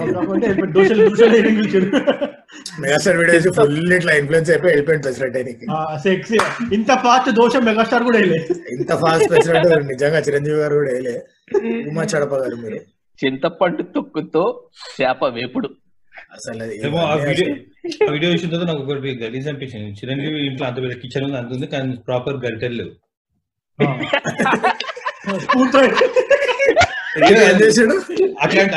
[2.79, 5.67] మెగాస్టార్ వీడియోస్ ఫుల్ ఇట్లా ఇన్ఫ్లుయెన్స్ అయిపోయి వెళ్ళిపోయింది ప్రెసిడెంట్ ఆయనకి
[6.05, 6.39] సెక్సీ
[6.77, 8.39] ఇంత ఫాస్ట్ దోషం మెగాస్టార్ కూడా వేయలే
[8.77, 11.15] ఇంత ఫాస్ట్ ప్రెసిడెంట్ నిజంగా చిరంజీవి గారు కూడా వేయలే
[11.91, 12.79] ఉమా చడప గారు మీరు.
[13.19, 14.43] చింతపండు తొక్కుతో
[14.95, 15.69] చేప వేపుడు.
[16.37, 16.65] అసలు
[18.13, 19.91] వీడియో చూసిన తర్వాత నాకు ఒకటి గలీజ్ అనిపించింది.
[20.01, 22.87] చిరంజీవి ఇంట్లో అంత పెద్ద కిచెన్ ఉంది అంత ఉంది కానీ ప్రాపర్ గరిటెలు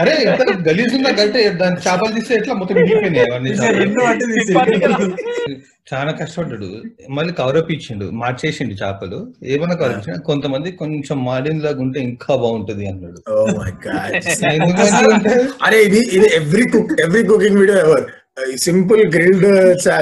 [0.02, 3.28] అరే ఎంత గలీజ్ గరిటె దాని చేపలు తీస్తే ఎట్లా మొత్తం మిగిలిపోయినాయి
[5.92, 6.68] చాలా కష్టపడ్డాడు.
[7.16, 9.18] మళ్ళీ కవరప్ ఇచ్చిండు మార్చేసిండు చేపలు.
[9.54, 13.20] ఏమన్నా కవరప్ ఇచ్చిన కొంతమంది కొంచెం మాడిన లాగా ఉంటే ఇంకా బాగుంటది అన్నాడు?
[15.68, 18.06] అరే ఇది ఇది every cook every cooking video ever
[18.66, 19.48] simple grilled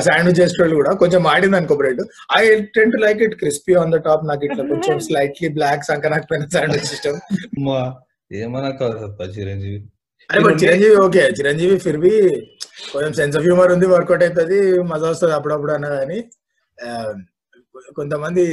[0.06, 2.02] sandwich చేసేటోళ్ళు కూడా కొంచెం ఆడింది అనుకో bread
[2.38, 2.44] I
[2.78, 6.28] tend to like it crispy on the top నాకు ఇట్లా కొంచెం స్లైట్లీ బ్లాక్ సంక నాకు
[6.32, 7.18] పైన శాండ్విచ్ ఇష్టం.
[9.36, 9.80] చిరంజీవి?
[10.30, 12.12] అరే బట్ చిరంజీవి ఓకే చిరంజీవి ఫిర్ బి
[12.94, 16.20] కొంచెం సెన్స్ ఆఫ్ హ్యూమర్ ఉంది వర్కౌట్ అవుతుంది మజా వస్తుంది అప్పుడప్పుడు అన్న కానీ
[17.96, 18.46] కొంతమంది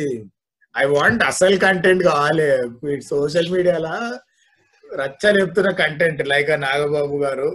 [0.74, 2.48] ఐ వాంట్ అసలు కంటెంట్ కావాలి
[3.08, 3.94] సోషల్ మీడియాలో
[4.96, 7.48] రచ్చ చెప్తున్న కంటెంట్ లైక్ నాగబాబు గారు.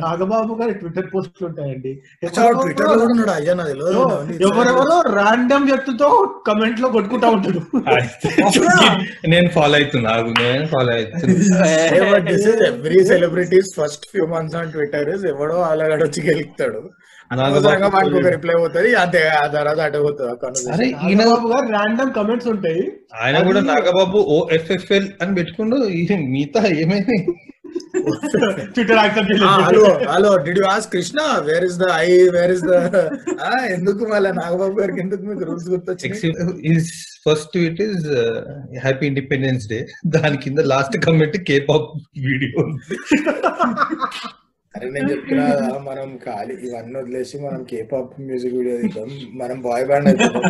[0.00, 1.92] నాగబాబు గారి ట్విట్టర్ పోస్టులు ఉంటాయండి.
[2.24, 2.88] ట్విట్టర్
[4.42, 6.08] ఎవరెవరో రాండమ్ వ్యక్తితో
[6.46, 7.62] కమెంట్లో కొట్టుకుంటా ఉంటాడు.
[9.28, 11.28] నేను ఫాలో అవుతున్నా నేను ఫాలో అవుతున్నా.
[11.92, 16.22] Hey, but this is every celebrity's first few months on Twitter is ఎవడో అలాగడ వచ్చి
[16.28, 16.80] గెలుస్తాడు
[17.30, 19.98] రిప్లై అంతే ఆ తర్వాత అటు
[22.14, 22.82] కమెంట్స్ ఉంటాయి.
[23.14, 25.76] ఆయన కూడా నాగబాబు ఓ ఎఫ్ఎఫ్ఎల్ అని పెట్టుకుండు
[26.32, 27.18] మిగతా ఏమైంది?
[29.44, 32.72] Hello hello did you ask Krishna where is the I where is the
[33.64, 36.90] ఎందుకు మళ్ళీ నాగబాబు గారికి ఎందుకు మీకు rules
[37.26, 38.06] first tweet is
[38.82, 42.64] happy Independence Day దాని కింద last comment K pop video
[44.76, 45.46] అరే నేను చెప్తున్నా
[45.88, 49.08] మనం ఖాళీ ఇవన్నీ వదిలేసి మనం కేపాప్ మ్యూజిక్ వీడియో తీద్దాం.
[49.38, 50.42] మనం బాయ్ బ్యాండ్ అయిపోతాం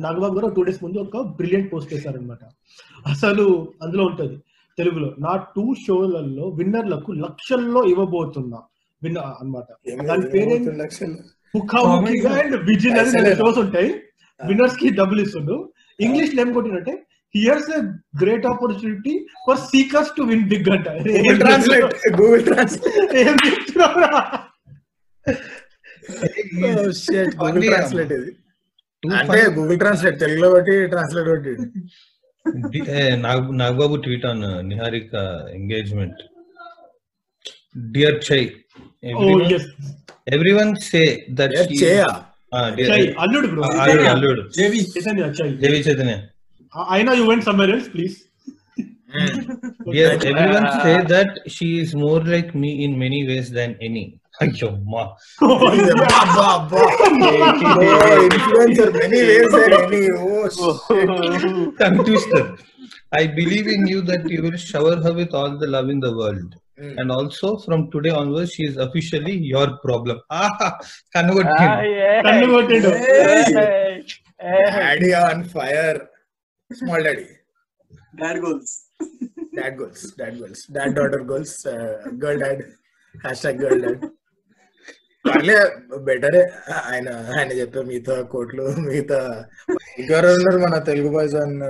[0.00, 2.42] నాగబాబు గారు టూ డేస్ ముందు ఒక బ్రిలియంట్ పోస్ట్ చేశారనమాట
[3.06, 3.46] అసలు
[3.82, 4.36] అందులో ఉంటది
[4.78, 8.60] తెలుగులో నా టూ షోలలో విన్నర్లకు లక్షల్లో ఇవ్వబోతున్నా.
[9.02, 9.18] విన్న
[10.06, 10.62] దాని పేరేం?
[11.56, 13.34] ముఖాముఖిగా అండ్ విజిల్ అని?
[13.36, 13.90] షోస్ ఉంటాయి.
[14.40, 15.56] విన్నర్స్కి డబ్బులు ఇస్తుండు.
[16.00, 16.94] ఇంగ్లీష్లో ఏం కొట్టినట్టే
[17.34, 17.80] here's a
[18.20, 19.14] great opportunity
[19.44, 24.12] for seekers to win big అంట గూగుల్ ట్రాన్స్లేట్ గూగుల్ ట్రాన్స్లేట్ ఏం చెప్తున్నావురా?
[27.42, 28.32] గూగుల్ ట్రాన్స్లేట్ ఇది
[29.02, 31.54] అంటే గూగుల్ ట్రాన్స్లేట్ తెలుగులో బట్టి ట్రాన్స్లేట్ బట్టి
[33.22, 35.14] Nag Nagababu tweet on Niharika
[35.58, 36.20] engagement
[37.92, 38.42] dear Chai
[39.18, 39.62] Oh, yes.
[40.32, 41.00] Every one say
[41.36, 42.08] that చేయా
[42.80, 44.80] Chai, అల్లుడు bro అల్లుడు అల్లుడు JV
[45.78, 46.16] Chaitanya
[46.72, 48.28] I know you went somewhere else, please.
[49.12, 49.52] Hmm.
[49.86, 54.20] yes, everyone uh, say that she is more like me in many ways than any.
[54.40, 55.16] Ayomma.
[55.42, 55.58] Oh,
[58.30, 60.10] influencer many ways than any.
[60.12, 62.56] Oh, Tongue twister.
[63.12, 66.16] I believe in you that you will shower her with all the love in the
[66.16, 66.54] world.
[66.80, 66.98] Mm.
[66.98, 70.20] And also, from today onwards, she is officially your problem.
[70.30, 70.78] Ah,
[71.14, 71.52] convert him.
[71.58, 72.22] Ah, yeah.
[72.22, 72.82] Convert him.
[72.82, 74.04] Hey.
[74.38, 74.98] Hey.
[75.00, 75.12] Hey.
[75.14, 76.08] on fire.
[76.70, 77.26] Small daddy
[78.20, 78.72] dad goals
[79.56, 81.56] dad goals dad goals dad daughter goals
[82.22, 82.62] girl dad
[83.14, 84.04] hash tag girl dad
[85.24, 85.56] పర్లే
[86.06, 86.42] బెటరే
[86.84, 89.18] ఆయన ఆయన చెప్పే మిగతా కోట్లు మిగతా
[89.98, 91.64] ఇంకెవరు ఉన్నారు మన Telugu boys and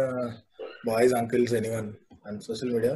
[0.86, 1.88] boys uncles any one
[2.26, 2.94] and social media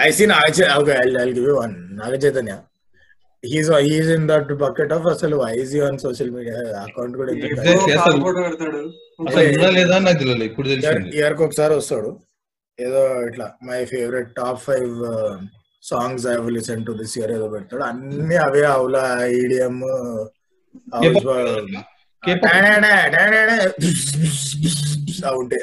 [0.00, 2.56] I see Naga okay I give you one Naga Chaitanya
[3.44, 7.32] he's he's in that bucket of అసలు IG on social media account కూడా
[9.78, 11.10] లేదా నాకు తెలియదు ఇప్పుడు తెలిసింది.
[11.18, 12.10] ఇయర్కి ఒకసారి వస్తాడు.
[12.78, 14.92] ఏదో ఇట్లా my favourite top five
[15.82, 17.82] songs I listen to this year ఏదో పెడతాడు.
[17.82, 19.02] అన్ని అవే అవులా
[19.40, 19.76] ఈడిఎం.
[25.40, 25.62] ఉంటాయి.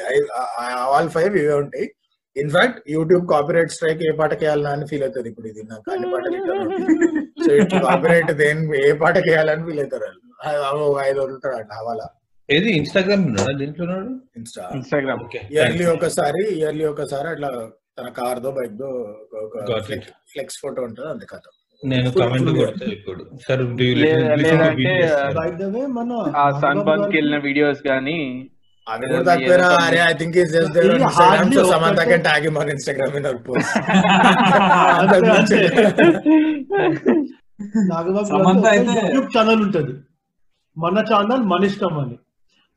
[0.94, 1.86] ఆల్ ఫైవ్ ఇవే ఉంటాయి.
[2.36, 5.62] In fact YouTube copyright strike ఏ పాటకి వేయాలన్నా అని ఫీల్ అవుతుంది ఇప్పుడు ఇది.
[5.62, 6.38] నాకు అన్ని పాటలు
[7.44, 10.20] సో ఇట్లా కాపీరైట్ దేని ఏ పాటకి వేయాలని ఫీల్ అవుతారు వాళ్ళు.
[11.08, 12.06] ఐదు వదులుతాడు అట్లా హవాలా
[12.50, 12.70] ఏది?
[12.72, 13.96] ఇన్స్టాగ్రామ్ ఉన్నాడా దీంట్లో
[14.74, 17.48] ఇన్స్టాగ్రామ్ ఓకే ఇయర్లీ ఒకసారి ఇయర్లీ ఒకసారి అట్లా
[17.98, 18.90] తన కార్ దో బైక్ దో
[19.90, 20.04] it.
[20.32, 21.46] ఫ్లెక్స్ ఫోటో ఉంటుంది అంతే కథ.
[21.82, 23.22] నేను కమెంట్ కొడతా ఇప్పుడు.
[23.48, 24.94] సార్ లేదా- లేదంటే,
[25.66, 28.18] వే మన ఆ సన్ బర్న్కి వెళ్ళిన వీడియోస్ కానీ
[28.86, 29.66] అవి కూడా తక్కువేరా?
[29.82, 32.70] అరే I think is just there ఇది ఇన్స్టాగ్రామ్ సో ఒక- Samantha can tag him on
[32.70, 33.76] Instagram in our post.
[37.90, 39.92] Nagababu అయితే- యూట్యూబ్ ఛానల్ ఉంటది.
[40.76, 42.18] మన ఛానల్ మన ఇష్టం అని.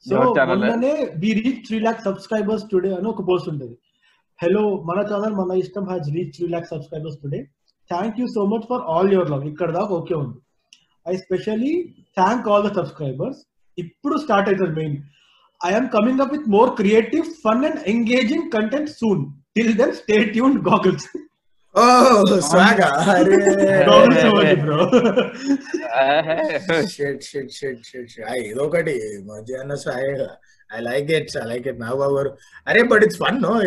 [0.06, 0.16] సో?
[0.52, 3.76] మొన్ననే we reach three lakh subscribers today అని ఒక పోస్ట్ ఉంటది
[4.40, 7.40] హలో మన ఛానల్ మన Ishtam has reach three lakh subscribers today
[7.90, 10.38] thank you so much for all your love ఇక్కడ దాకా ఓకే ఉంది.
[11.06, 11.74] I specially
[12.18, 13.40] thank all the subscribers
[13.78, 14.98] ఇప్పుడు start అవుతుంది main
[15.62, 19.22] I'm coming up with more creative fun and engaging content soon
[19.56, 21.08] till then stay tuned goggles
[21.76, 22.50] goggles
[24.64, 24.90] bro
[26.92, 30.28] shit shit shit shit ఏదో ఒకటి మధ్యాహ్న స్వాగ
[30.70, 32.34] I like it I like it నా బాబు
[32.68, 33.62] అరే but it's fun no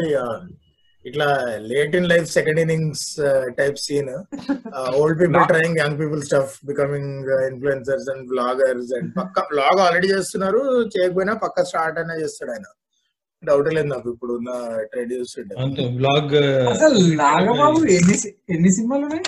[1.05, 3.21] ఇట్లా late in life second innings
[3.59, 4.11] type scene
[4.97, 10.88] old people trying young people stuff becoming influencers and bloggers and పక్క blog already చేస్తున్నారు
[10.95, 12.64] చేయకపోయినా పక్క స్టార్ట్ అయినా చేస్తాడు ఆయన.
[13.49, 14.51] డౌట్ లేదు నాకు ఇప్పుడు ఉన్న
[14.93, 15.55] ట్రెండ్ చూస్తుంటే.
[15.65, 16.35] అంతే బ్లాగ్
[16.75, 18.17] అసలు నాగబాబు ఎన్ని
[18.55, 19.25] ఎన్ని సినిమాలు ఉన్నాయి?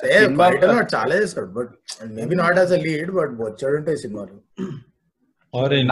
[0.00, 1.72] సేమ్ బయట not చాలా చేస్తాడు but
[2.18, 4.34] maybe not as a lead but వచ్చాడు ఉంటాయి సినిమాలు.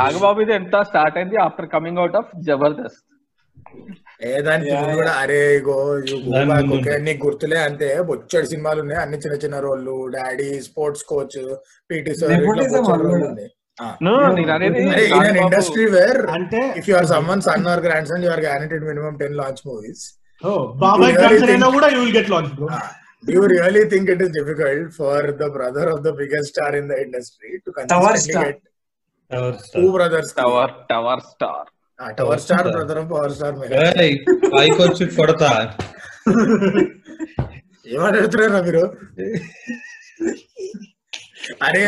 [0.00, 1.36] నాగబాబు ఇది ఎంత స్టార్ట్ అయింది?
[1.46, 3.02] After coming out of Jabardasth.
[4.28, 5.38] ఏ దానికి కూడా అరే
[6.76, 11.38] okay, నీకు గుర్తులే అంతే బొచ్చడు సినిమాలు ఉన్నాయి అన్ని చిన్న చిన్న రోళ్ళు daddy sports coach
[11.90, 12.84] PT sir Nepotism
[15.38, 19.36] industry where అంటే if you are someone son or grandson you are guaranteed minimum ten
[19.38, 20.04] launch movies
[20.42, 20.50] ఓ
[20.82, 22.68] బాబాయ్ You really క్యాన్సర్ అయినా think- కూడా you will get launch bro
[23.24, 26.98] you really think it is difficult for the brother of the biggest star in the
[27.04, 28.44] industry to Tower consistently star.
[28.46, 28.62] Get
[29.74, 31.68] two brothers tower tower star
[32.16, 33.54] tower star brother of power star
[34.52, 35.50] పైకి వచ్చి కొడతా.
[37.92, 38.82] ఏమడుగుతున్నారా మీరు?
[41.66, 41.82] అరే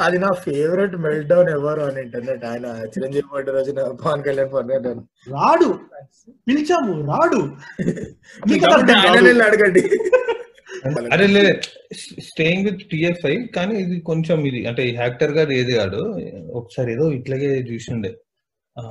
[0.00, 4.92] అది నా favourite melt down ఎవరు అని internet ఆయన చిరంజీవి బర్త్డే రోజున పవన్ కళ్యాణ్ పర్లేదు
[5.28, 5.68] రాడు.
[6.46, 7.40] పిలిచాము రాడు.
[9.48, 9.84] అడగండి.
[11.14, 11.42] అరే లే
[12.26, 16.00] స్టేయింగ్ విత్ టిఎఫ్ఐ కానీ ఇది కొంచెం ఇది అంటే ఈ యాక్టర్ గారు ఏది కాడు
[16.52, 18.10] ఒకసారి ఏదో ఇట్లాగే చూసిండే.
[18.76, 18.82] ఆ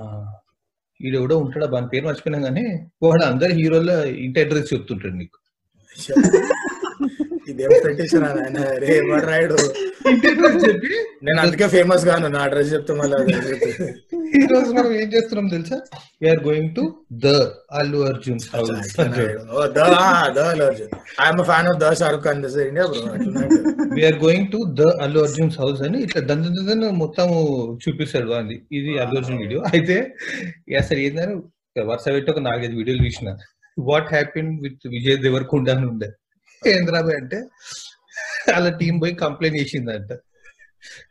[1.00, 2.66] ఈడెవడో ఉంటాడు దాని పేరు మర్చిపోయినా కానీ
[3.04, 5.38] వాడు అందరు హీరోలో ఇంటి అడ్రస్ చెప్తుంటాడు నీకు.
[7.48, 9.56] ఇదేం పెట్టేసారా నాయన రే ఎవరు రాయుడు
[10.10, 10.90] ఇంటి address చెప్పి
[11.26, 13.18] నేను అందుకే ఫేమస్ గాను నా అడ్రస్ చెప్తే మళ్ళీ.
[14.36, 15.78] ఈ రోజు మనం ఏం చేస్తున్నాం తెలుసా?
[16.22, 16.84] We're going to
[17.24, 17.28] the
[17.80, 18.72] Allu Arjun house
[19.52, 20.92] oh, the ah, the Allu Arjun.
[21.20, 23.04] I'm fan of the Shahrukh Khan this India bro
[23.98, 26.46] we're going to the Allu Arjun house అని ఇట్లా దంద
[27.04, 27.28] మొత్తం
[27.84, 29.98] చూపిస్తాడు అది ఇది అల్లు అర్జున్ వీడియో అయితే
[30.80, 31.36] అసలు ఏందని
[31.76, 33.30] వరుస పెట్టి ఒక నాలుగైదు వీడియోలు చూసిన
[33.78, 36.10] what happen with Vijay Deverakonda అని ఉండే
[36.69, 37.39] ఏంద్రాబాయ్ అంటే
[38.54, 40.12] అలా టీం పోయి కంప్లైంట్ చేసిందంట.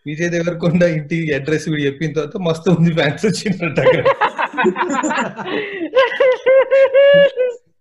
[0.06, 4.04] విజయ్ దేవరకొండ ఇంటి అడ్రస్ వీడు చెప్పిన తర్వాత మస్తు ఉంది ఫ్యాన్స్ వచ్చిందంట అక్కడ.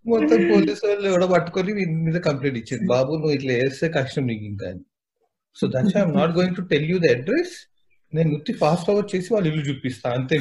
[0.06, 2.86] మొత్తం పోలీసు వాళ్ళు ఎవడ పట్టుకొని వీడి మీద కంప్లైంట్ ఇచ్చింది.
[2.88, 4.68] బాబు నువ్వు ఇట్లా వేస్తే కష్టం నీకు ఇంకా.
[4.68, 4.84] అని
[5.56, 7.56] so that's I'm not going to tell you the address
[8.16, 10.36] నేను నృత్తి ఫాస్ట్ ఫార్వర్డ్ చేసి వాళ్ళ ఇల్లు చూపిస్తా అంతే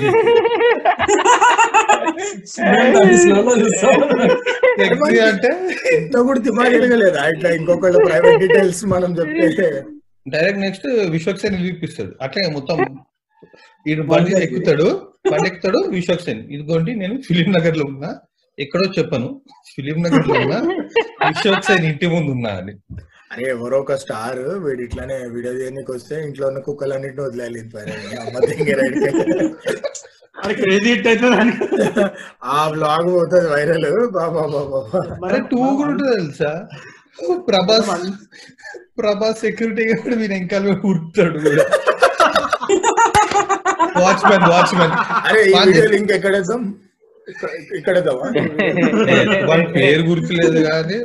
[5.30, 5.50] అంటే
[6.22, 6.40] కూడా
[7.54, 9.12] ఇంకొకళ్ళ ప్రైవేట్ డీటెయిల్స్ మనం
[10.34, 12.12] డైరెక్ట్ నెక్స్ట్ విశ్వక్సేన్ ఇల్లు చూపిస్తాడు.
[12.22, 12.78] అట్లే మొత్తం
[13.86, 14.88] ఈయన బండి ఎక్కుతాడు
[15.32, 18.10] బండి ఎక్కుతాడు విశ్వక్సేన్ ఇదిగోండి నేను ఫిలిం నగర్లో ఉన్నా.
[18.58, 19.28] ఎక్కడో చెప్పను.
[19.76, 20.58] ఫిలిం నగర్లో ఉన్నా.
[21.28, 22.74] విశ్వక్సేన్ ఇంటి ముందు ఉన్నా అని.
[23.30, 27.82] అరే ఎవరో ఒక స్టార్ వీడు ఇట్లానే వీడియో చేయడానికి వస్తే ఇంట్లో ఉన్న కుక్కలన్నింటిని అవుతుంది
[32.50, 34.80] ఆ బ్లాగ్ పోతుంది వైరల్ బాబా బాబా
[35.26, 36.52] అరే టూ కూడా ఉంటుంది తెలుసా?
[37.48, 37.88] ప్రభాస్
[38.98, 41.64] ప్రభాస్ సెక్యూరిటీ కూడా వీరు ఇంకా ఉరుకుతాడు కూడా
[44.00, 45.42] వాచ్మెన్ వాచ్మెన్ అరే
[45.94, 46.62] లింక్ ఎక్కడ వేద్దాం
[47.28, 48.28] ఇక్కడ- ఇక్కడ వేద్దామా?
[49.48, 50.98] వాడి పేరు గుర్తులేదు కానీ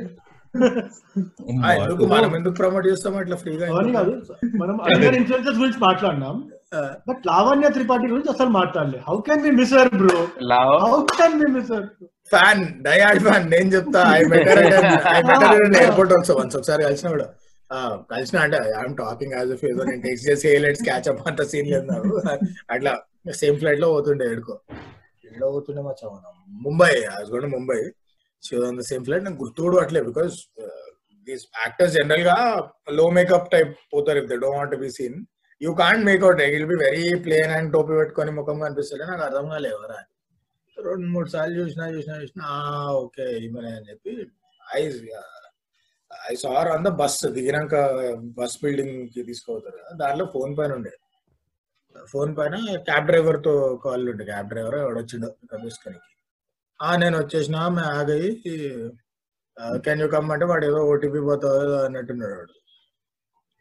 [2.12, 4.12] మనం ఎందుకు ప్రమోట్ చేస్తాం అట్లా ఫ్రీగా అవన్నీ కాదు.
[4.62, 6.36] మనం అందర్ ఇన్ఫ్లుయెన్సర్స్ గురించి మాట్లాడినాం.
[7.08, 10.16] బట్ లావణ్య త్రిపాఠి గురించి అసలు మాట్లాడలేదు how can be mister bro
[10.86, 11.86] how can be mister
[12.32, 14.62] fan డయాడ్ fan నేను చెప్తా I better
[15.12, 17.28] I better airport also once ఒకసారి కలిసిన కూడా.
[17.72, 17.78] ఆ,
[18.10, 21.44] కలిసిన అంటే ఐఎమ్ టాకింగ్ యాజ్ ఎఫ్ ఏదో నేను టెక్స్ట్ చేసి ఏ లెట్స్ క్యాచ్ అప్ అంత
[21.52, 21.94] సీన్ లేదు
[22.74, 22.94] అట్లా
[23.40, 24.56] సేమ్ ఫ్లైట్లో పోతుండే ఎడుకో
[25.26, 26.26] ఎక్కడ పోతుండే మా చవన.
[26.62, 27.80] ముంబై యాజ్ కూడా Mumbai.
[28.44, 30.36] So on the same flight నాకు గుర్తుడు అట్లే బికాస్
[31.28, 32.36] దీస్ యాక్టర్స్ జనరల్గా
[32.92, 35.18] లో మేకప్ టైప్ పోతారు if they don't want be seen
[35.62, 39.76] you can't make out it be very plain and టోపీ పెట్టుకొని ముఖం కనిపిస్తుంది నాకు అర్థం కాలేదు
[39.76, 40.00] ఎవరా
[40.78, 42.48] రెండు మూడు సార్లు చూసినా చూసినా చూసినా
[43.04, 44.14] ఓకే ఈమెనే అని చెప్పి
[44.62, 44.82] I
[46.32, 47.76] I sir on the bus దిగినాక
[48.38, 49.80] bus బిల్డింగ్కి తీసుకుపోతారు.
[49.96, 50.94] దాంట్లో ఫోన్ పైన ఉండే.
[51.96, 52.56] ఫోన్ పైన
[52.90, 53.54] క్యాబ్ డ్రైవర్తో
[53.86, 54.24] కాల్ ఉండే.
[54.26, 56.10] క్యాబ్ డ్రైవర్ ఎవడొచ్చిండో కనిపిస్తానికి
[56.98, 57.16] नैन
[57.56, 58.20] आम आगे
[59.86, 61.52] कैन यू कम अटे वो ओटीपी पता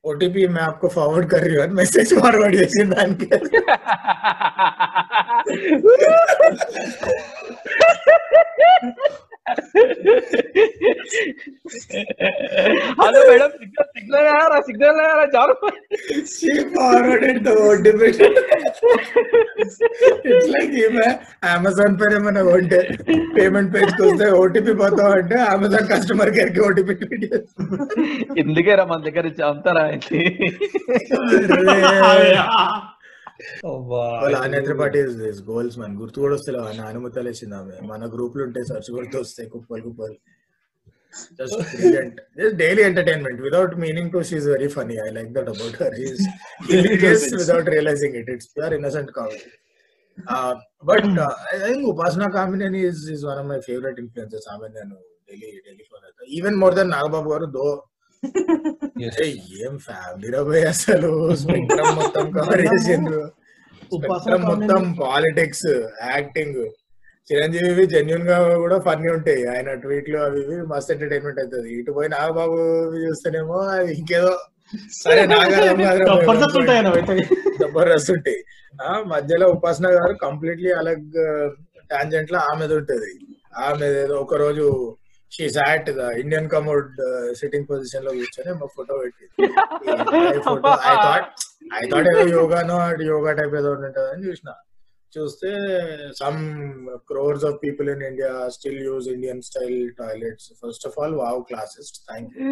[0.04, 2.54] ओटीपी मैं आपको फॉरवर्ड कर रही हूँ message forward
[12.98, 15.54] hello madam signal signal ఆరా సిగ్నల్ ఆరా చాలు
[16.30, 18.00] she forwarded the OTP.
[20.26, 21.08] it's like ఈమె
[21.50, 22.80] అమెజాన్ పేరు ఏమైనా కొంటే
[23.36, 26.94] పేమెంట్ పేజ్కి వస్తే ఓటీపీ పోతావు అంటే అమెజాన్ కస్టమర్ కేర్కి ఓటీపీ
[28.42, 29.44] ఎందుకే రా మన దగ్గర నుంచి
[34.36, 35.00] ఏంటి త్రిపాఠి
[35.48, 37.76] గోల్స్ మన గుర్తు కూడా వస్తే నా అనుమతి వేసింది ఆమె.
[37.90, 40.16] మన గ్రూప్లో ఉంటే సర్చ్ కొడితే వస్తాయి కుప్పలు కుప్పలు.
[41.38, 42.16] Just brilliant
[42.60, 46.22] daily entertainment without meaning to she's very funny I like that about her is
[47.40, 49.44] without realizing it it's pure innocent comedy
[50.90, 51.06] but
[51.52, 54.96] I think Upasana Kamineni is is one of my favourite influences ఆమె నేను
[55.28, 57.66] daily daily follow అవుతా even more than Nagababu garu though
[59.64, 61.10] ఏం family రాబోయ్ అసలు
[61.98, 63.22] మొత్తం cover చేసిండ్రు
[64.46, 65.68] మొత్తం politics
[66.08, 66.62] acting
[67.30, 69.42] Chiranjeevi జెన్యున్గా కూడా ఫన్నీ ఉంటాయి.
[69.52, 71.68] ఆయన ట్వీట్లు అవి ఇవి మస్త్ ఎంటర్టైన్మెంట్ అవుతుంది.
[71.78, 72.58] ఇటు పోయి నాగబాబు
[73.04, 74.32] చూస్తేనేమో అది ఇంకేదో
[74.98, 75.22] సరే
[77.60, 78.40] జబర్దస్త్ ఉంటాయి
[79.12, 81.08] మధ్యలో ఉపాసన గారు కంప్లీట్లీ అలగ్
[81.90, 83.10] టాంజెంట్లో ఆమెది ఉంటది.
[83.66, 84.66] ఆమె ఏదో ఒక రోజు
[85.34, 86.90] she sat the Indian commode
[87.40, 89.24] sitting పొజిషన్లో కూర్చొని మా ఫోటో పెట్టి.
[90.90, 91.28] ఐ థాట్
[91.78, 94.50] ఐ థాట్ ఏదో యోగానో అటు యోగా టైప్ ఏదో ఉంటుంది అని చూసిన.
[95.12, 95.50] చూస్తే
[96.20, 96.38] some
[97.10, 101.90] crores of people in India still use Indian style toilets first of all wow classes
[102.08, 102.42] thank you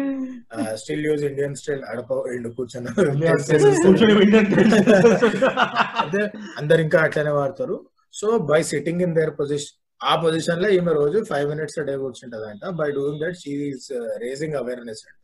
[0.83, 2.89] still use Indian style అడప ఎండు కూర్చొని.
[6.03, 6.23] అదే
[6.57, 7.77] అందరు ఇంకా అట్లనే వాడతారు.
[8.13, 9.77] So by sitting in their position
[10.09, 13.87] ఆ పొజిషన్లో ఈమె రోజు ఫైవ్ మినిట్స్ డే కూర్చుంటది అంట by doing that she's
[14.23, 15.21] raising awareness అంట.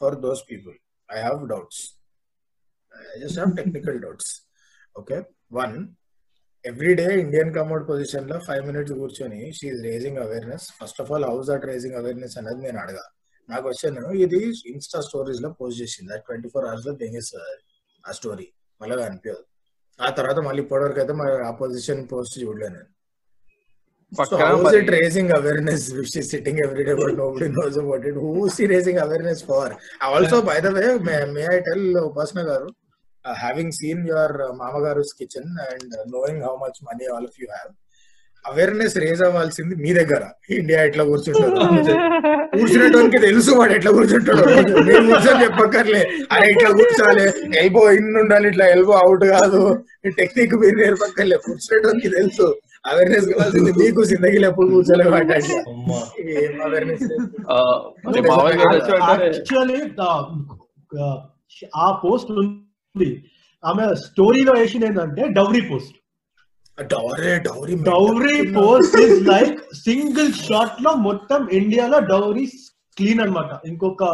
[0.00, 0.76] For those people
[1.08, 1.82] I have doubts
[3.12, 4.32] I just have technical doubts
[4.96, 5.18] okay
[5.60, 5.76] one
[6.64, 11.46] every day Indian commode పొజిషన్లో five minutes కూర్చొని she's raising awareness first of all how's
[11.50, 13.04] that raising awareness అనేది నేను అడగా.
[13.48, 14.40] నాకు question ఇది
[14.72, 16.16] Insta స్టోరీస్లో post చేసింది.
[16.26, 18.46] Twenty four అవర్స్లో తెగేస్తుంది uh, ఆ స్టోరీ
[18.80, 19.42] మళ్ళీ అనిపించదు.
[19.98, 22.90] ఆ తర్వాత మళ్ళీ ఇప్పటివరకు అయితే మరి ఆ పొజిషన్ పోస్ట్ చూడలేను నేను.
[38.44, 40.22] అవేర్నెస్ రేజ్ అవ్వాల్సింది మీ దగ్గర
[40.56, 41.56] ఇండియా ఎట్లా కూర్చుంటారు
[42.54, 44.44] కూర్చునేటోనికి తెలుసు వాడు ఎట్లా కూర్చుంటాడు
[45.38, 46.02] చెప్పక్కర్లే
[46.34, 47.24] అరే ఇట్లా కూర్చోాలి
[47.60, 49.60] ఎల్బో ఇన్ ఉండాలి ఇట్లా ఎల్బో అవుట్ కాదు.
[50.16, 51.38] టెక్నిక్ మీరు నేర్పక్కర్లే.
[51.46, 52.46] కూర్చునేటోనికి తెలుసు
[52.88, 55.36] అవేర్నెస్ కావాల్సింది మీకు జిందగీలో ఎప్పుడు కూర్చోలేము అంటే
[55.70, 55.98] అమ్మా.
[56.38, 57.04] ఏం అవేర్నెస్
[57.50, 57.56] ఆ,
[58.06, 59.78] అంటే మామూలుగా తెలుసు అంటే యాక్చువల్లీ
[61.80, 63.08] ఆ పోస్ట్ ఉంది.
[63.64, 65.94] ఆమె స్టోరీలో వేసింది ఏంటంటే dowry post
[66.78, 72.44] dowry dowry dowry post is like single షాట్లో మొత్తం ఇండియాలో డౌరీ
[72.96, 73.50] క్లీన్ అన్నమాట.
[73.64, 74.04] ఇంకొక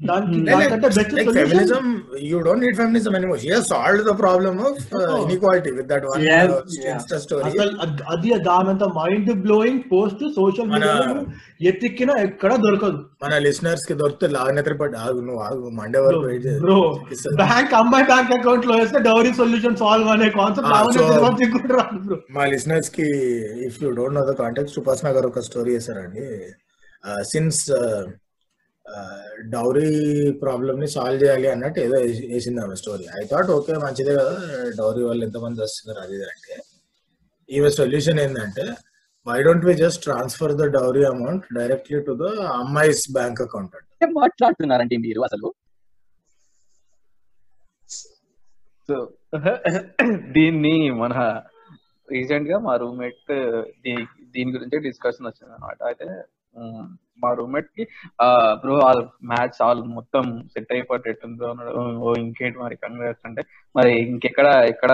[0.00, 1.84] దానికి దానికంటే best like feminism
[2.22, 5.20] you don't need feminism anymore she has solved the problem of uh, Oh.
[5.22, 6.90] inequality with that one Yes, uh, yeah.
[6.94, 11.22] Insta story అసలు అద్- అది దానంత మైండ్ బ్లోయింగ్ పోస్ట్ సోషల్ మన- మీడియాలో
[11.70, 16.60] ఎత్తిక్కినా ఎక్కడ దొరకదు మన లిసనర్స్కి దొరికితే లాగనేత్ర పడి ఆగు నువ్వు ఆగు మండే వరకు వెయిట్ చేయి.
[16.64, 16.78] బ్రో
[17.12, 17.36] ఇస్తుంది.
[17.42, 22.18] బ్యాంక్ అమ్మాయి బ్యాంక్ అకౌంట్లో వేస్తే డౌరీ సొల్యూషన్ సాల్వ్ అనే కాన్సెప్ట్ Ah, so- రావడం రాదు బ్రో
[22.36, 23.08] మా లిసనర్స్కి
[23.68, 26.26] if you don't know the contact Upasana garu ఒక స్టోరీ చేశారండి
[27.26, 27.64] సిన్స్
[29.48, 29.88] డౌరీ
[30.42, 33.04] ప్రాబ్లమ్ని సాల్వ్ చేయాలి అన్నట్టు ఏదో వేసి- వేసింది ఆమె స్టోరీ.
[33.16, 34.34] ఐ థాట్ ఓకే మంచిదే కదా
[34.78, 36.54] డౌరీ వాళ్ళు ఎంతమంది వస్తున్నారు అది ఇది అంటే.
[37.48, 38.64] ఈమె సొల్యూషన్ ఏంటంటే
[39.26, 44.10] why don't we just transfer the dowry amount directly to the అమ్మాయిస్ bank account ఏం
[44.16, 45.48] మాట్లాడుతున్నారండి మీరు అసలు?
[48.88, 48.96] సో
[50.34, 51.14] దీన్ని మన
[52.08, 53.30] రీసెంట్గా మా రూమ్మేట్
[54.34, 56.06] దీని గురించి డిస్కషన్ వచ్చింది అనమాట అయితే
[57.22, 57.84] మా రూమ్మేట్కి
[58.60, 63.44] బ్రో ఆల్ మ్యాచ్ ఆల్ మొత్తం సెట్ అన్నాడు ఓ ఇంకేంటి మరి కంగ్రాట్స్ అంటే
[63.74, 64.92] మరి ఇంకెక్కడ ఎక్కడ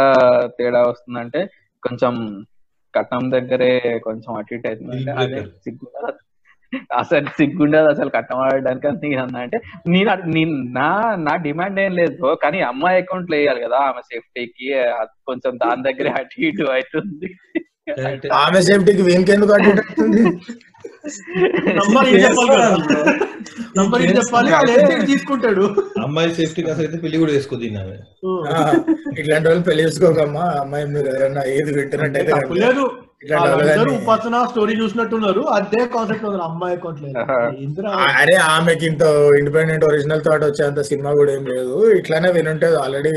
[0.58, 1.42] తేడా వస్తుందంటే
[1.82, 2.14] కొంచెం
[2.94, 6.12] కట్నం దగ్గరే కొంచెం అటు ఇటు అవుతుంది అదే సిగ్గుండదు
[6.90, 9.58] అసలు సిగ్గుండదు అసలు కట్నం ఆడడానికి అని నేను అన్నా అంటే
[10.26, 12.36] నేను నా నా డిమాండ్ ఏం లేదు.
[12.42, 14.68] కానీ అమ్మాయి అకౌంట్లో వేయాలి కదా ఆమె సేఫ్టీకి
[15.26, 17.28] కొంచెం దాని దగ్గర అటు ఇటు అవుతుంది.
[18.36, 19.52] ఆమె సేఫ్టీకి వీనికెందుకు
[24.82, 25.64] ఏం తీసుకుంటాడు.
[26.02, 27.32] అమ్మాయి సేఫ్టీ కాస్త అయితే పెళ్ళి కూడా
[28.48, 28.56] ఆ,
[29.18, 32.84] ఇట్లాంటి వాళ్ళు పెళ్ళి చేసుకోకమ్మా అమ్మాయి మీరు ఎవరైనా ఏది వింటున్నట్టయితే లేదు.
[33.96, 35.42] ఉపాసన స్టోరీ చూసినట్టున్నారు.
[35.52, 36.76] అదే కాన్సెప్ట్ ఉంది అమ్మాయి
[37.98, 39.02] ఆ- అరే ఆమెకి ఇంత
[39.38, 41.76] ఇండిపెండెంట్ ఒరిజినల్ థాట్ వచ్చేంత సినిమా కూడా ఏం లేదు.
[41.98, 43.14] ఇట్లానే వినుంటది already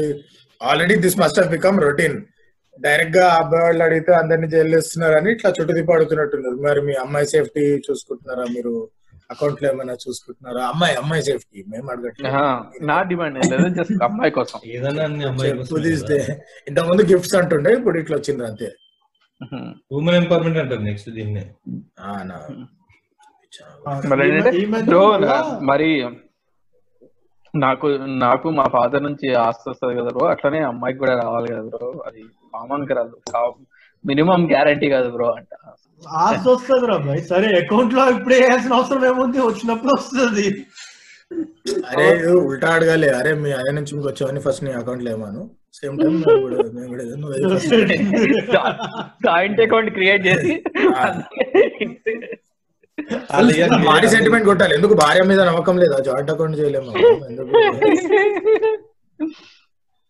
[0.61, 2.18] already this must have become routine
[2.80, 8.46] డైరెక్ట్గా అబ్బాయి వాళ్ళు అడిగితే అందరినీ జైలు ఇస్తున్నారని ఇట్లా చుట్టూ తిప్పాడుతున్నట్టున్నారు మరి మీ అమ్మాయి సేఫ్టీ చూసుకుంటున్నారా?
[8.56, 8.74] మీరు
[9.34, 10.64] అకౌంట్లో ఏమైనా చూసుకుంటున్నారా?
[10.72, 12.34] అమ్మాయి అమ్మాయి సేఫ్టీ మేము అడగట్లేదు.
[12.92, 13.38] నా డిమాండ్
[13.80, 14.60] జస్ట్ అమ్మాయి కోసం.
[14.76, 15.06] ఏదన్నా
[15.88, 16.18] తీస్తే
[16.70, 18.70] ఇంతకుముందు గిఫ్ట్స్ అంటుండే ఇప్పుడు ఇట్లా వచ్చింది అంతే.
[19.98, 21.46] ఉమెన్ ఎంపవర్మెంట్ అంటారు నెక్స్ట్ దీన్ని.
[25.72, 25.90] మరి
[27.54, 27.88] నాకు
[28.24, 32.22] నాకు మా ఫాదర్ నుంచి ఆస్తి వస్తుంది కదా బ్రో అట్లనే అమ్మాయికి కూడా రావాలి కదా బ్రో అది
[32.56, 33.16] కామన్ రాదు.
[34.06, 35.53] మినిమం గ్యారంటీ కదా బ్రో అంట.
[36.08, 39.39] ఆస్తి వస్తుంది రా భయ్ సరే అకౌంట్లో ఇప్పుడే వేయాల్సిన అవసరం ఏముంది?
[39.39, 40.47] వచ్చినప్పుడు వస్తుంది.
[41.89, 42.08] అరే
[42.39, 43.08] ఉల్టా అడగాలి.
[43.10, 45.43] అరే మీ ఆయన నుంచి మీకు వచ్చామని ఫస్ట్ నీ అకౌంట్లో ఏమాను
[45.74, 46.18] same time.
[49.26, 50.53] Joint account create చేసి
[53.86, 54.74] భారీ సెంటిమెంట్ కొట్టాలి.
[54.76, 54.93] ఎందుకు?
[54.93, 55.97] భార్య మీద నమ్మకం లేదా?
[55.99, 56.91] జాయింట్ అకౌంట్ చేయలేము.
[57.30, 57.51] ఎందుకు?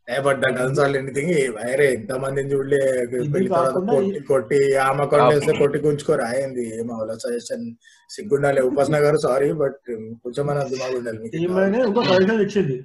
[0.08, 5.34] బట్ దట్ అన్సాల్వ్ ఎనీథింగ్ వేరే ఎంత మందిని చూడలే పెళ్ళి తర్వాత కాకుండా కొట్టి కొట్టి ఆమె అకౌంట్
[5.36, 7.76] వేస్తే కొట్టి గుంచుకోరు అయింది ఏం అవ్వాలి సజెషన్
[8.10, 8.62] సిగ్గుండాలి.
[8.62, 9.80] ఉపాసన గారు సారీ బట్
[10.24, 11.36] కొంచెం మన దిమాగ్ ఉండాలి మీకు.
[11.36, 12.78] ఈమెనే ఇంకో సజెషన్ ఇచ్చింది.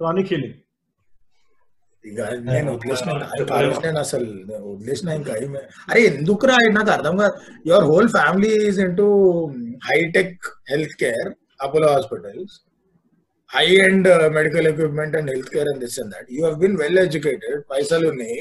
[0.00, 0.54] క్రానిక్ హీలింగ్
[2.04, 3.12] ఇక నేను వదిలేసిన
[3.84, 4.28] నేను అసలు.
[4.72, 7.34] వదిలేసిన ఇంకా ఏమి- అరే ఎందుకురా ఇది నాకు అర్థం కాదు.
[7.66, 9.06] Your whole family is into
[9.84, 11.30] high tech health care
[11.62, 12.56] Apollo hospitals
[13.50, 17.00] high and medical equipment and health care and this and that you have been well
[17.04, 18.38] educated పైసలు ఉన్నాయి.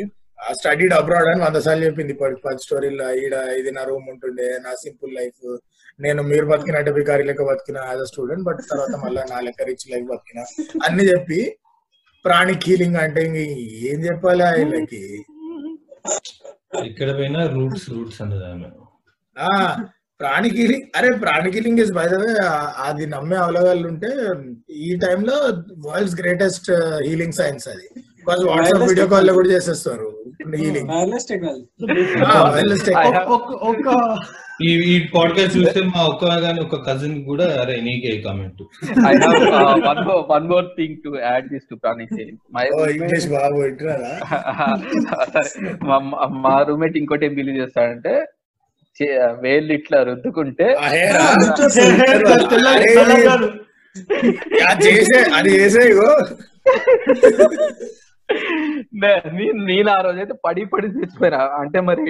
[0.59, 2.13] స్టడీడ్ అబ్రాడ్ అని వంద సార్లు చెప్పింది.
[2.45, 5.45] పది స్టోరీలో ఈడ ఇది నా రూమ్ ఉంటుండే నా సింపుల్ లైఫ్
[6.05, 9.87] నేను మీరు బతికినట్టు బికారి లెక్క బతికిన యాజ్ అ స్టూడెంట్ బట్ తర్వాత మళ్ళీ నా లెక్క రిచ్
[9.93, 10.39] లైఫ్ బతికిన.
[10.87, 11.39] అన్ని చెప్పి
[12.25, 13.23] ప్రాణిక్ హీలింగ్ అంటే
[13.91, 15.03] ఏం చెప్పాలి వీళ్ళకి
[16.89, 18.69] ఇక్కడ పోయినా రూట్స్ రూట్స్ అన్నది ఆమె.
[20.17, 22.29] ఆ ప్రాణిక్ హీలింగ్ అరే pranic healing is by the way
[22.85, 24.09] అది నమ్మే అవలగాళ్ళు ఉంటే
[24.81, 25.35] ఈ టైంలో
[25.85, 26.69] వరల్డ్స్ గ్రేటెస్ట్
[27.05, 27.87] హీలింగ్ సైన్స్ అది.
[28.19, 30.07] బికాస్ వాట్సాప్ వీడియో కాల్లో కూడా చేసేస్తారు
[30.57, 31.65] హీలింగ్ వైర్లెస్ టెక్నాలజీ
[32.55, 32.83] వైర్లెస్
[33.67, 33.87] ఒక
[34.59, 38.61] ఈ ఈ పాడ్కాస్ట్ చూస్తే మా ఒక్క గాని ఒక కజిన్ కూడా అరే నీకే comment
[39.03, 42.15] I have uh, one more one more thing to add this to Pranish.
[42.51, 42.65] My
[42.95, 44.09] English బాబు సరే
[45.89, 48.15] మా- మా- మా రూమ్మేట్ ఇంకోటి ఏం బిలీవ్ చేస్తాడంటే
[49.43, 50.67] వేళ్ళు ఇట్లా రుద్దుకుంటే.
[54.69, 55.19] అది చేసే
[59.67, 62.03] నేను ఆ రోజు అయితే పడి పడి తెచ్చిపోయినా అంటే మరి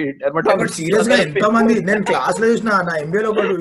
[0.76, 3.54] సీరియస్గా ఎంత మంది నేను క్లాస్లో చూసిన నా ఎంబీఏ లో ఒకడు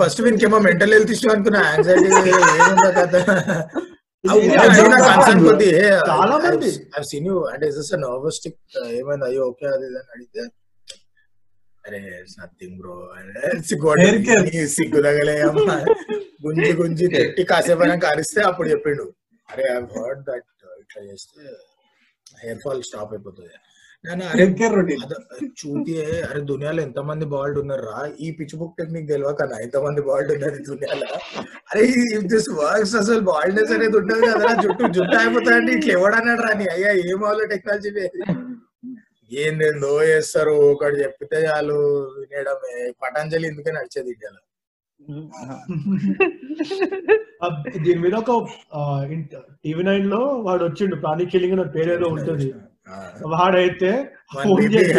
[0.00, 1.62] ఫస్ట్ వీనికి ఏమో మెంటల్ హెల్త్ ఇష్యూ అనుకున్నా.
[1.70, 2.08] యాంగ్జైటీ
[2.66, 2.90] ఏముందా
[5.46, 5.70] కొద్ది
[6.10, 6.70] చాలా మంది.
[7.10, 8.58] సీన్ యూ అంటే జస్ట్ నర్వస్ స్టిక్
[9.00, 9.24] ఏమైంది?
[9.28, 10.42] అయ్యో ఓకే అది అడిగితే.
[11.88, 12.00] అరే
[12.32, 12.94] నథింగ్ బ్రో.
[14.70, 15.76] సిగ్గు తగలే అమ్మా
[16.44, 19.06] గుంజి గుంజి తిట్టి కాసేపు అరిస్తే అప్పుడు చెప్పిండు
[19.48, 20.46] అరే ఐ హర్డ్ దట్
[20.82, 21.42] ఇట్లా చేస్తే
[22.40, 23.56] హెయిర్ ఫాల్ స్టాప్ అయిపోతుంది
[25.60, 25.94] చూతి
[26.26, 30.30] అరే దునియాలో ఎంత మంది బాల్డ్ ఉన్నారు రా ఈ పిచ్ బుక్ టెక్నిక్ తెలియకన్నా ఎంత మంది బాల్డ్
[30.34, 31.08] ఉన్నారు దునియాలో
[31.70, 31.82] అరే
[32.32, 36.92] దిస్ వర్క్స్ అసలు బాల్డ్నెస్ అనేది ఉండదు కదా జుట్టు జుట్టు అయిపోతాయండి ఇట్లా ఎవడన్నాడు రా నీ అయ్యా
[37.02, 37.90] ఏం అవ్వాలి టెక్నాలజీ
[39.32, 40.54] ఏందేందో చేస్తారు?
[40.72, 41.78] ఒకటి చెప్తే చాలు
[42.18, 42.74] వినేయడమే.
[43.02, 44.42] పతంజలి ఎందుకే నడిచేది ఇండియాలో
[47.84, 48.30] దీని మీద ఒక
[49.64, 50.96] టీవీ నైన్లో వాడు వచ్చిండు.
[50.96, 52.46] ప్రాణి కిలింగ్ అని పేరు ఏదో ఉంటుంది.
[53.34, 53.90] వాడైతే
[54.34, 54.92] ఫోన్ చేసి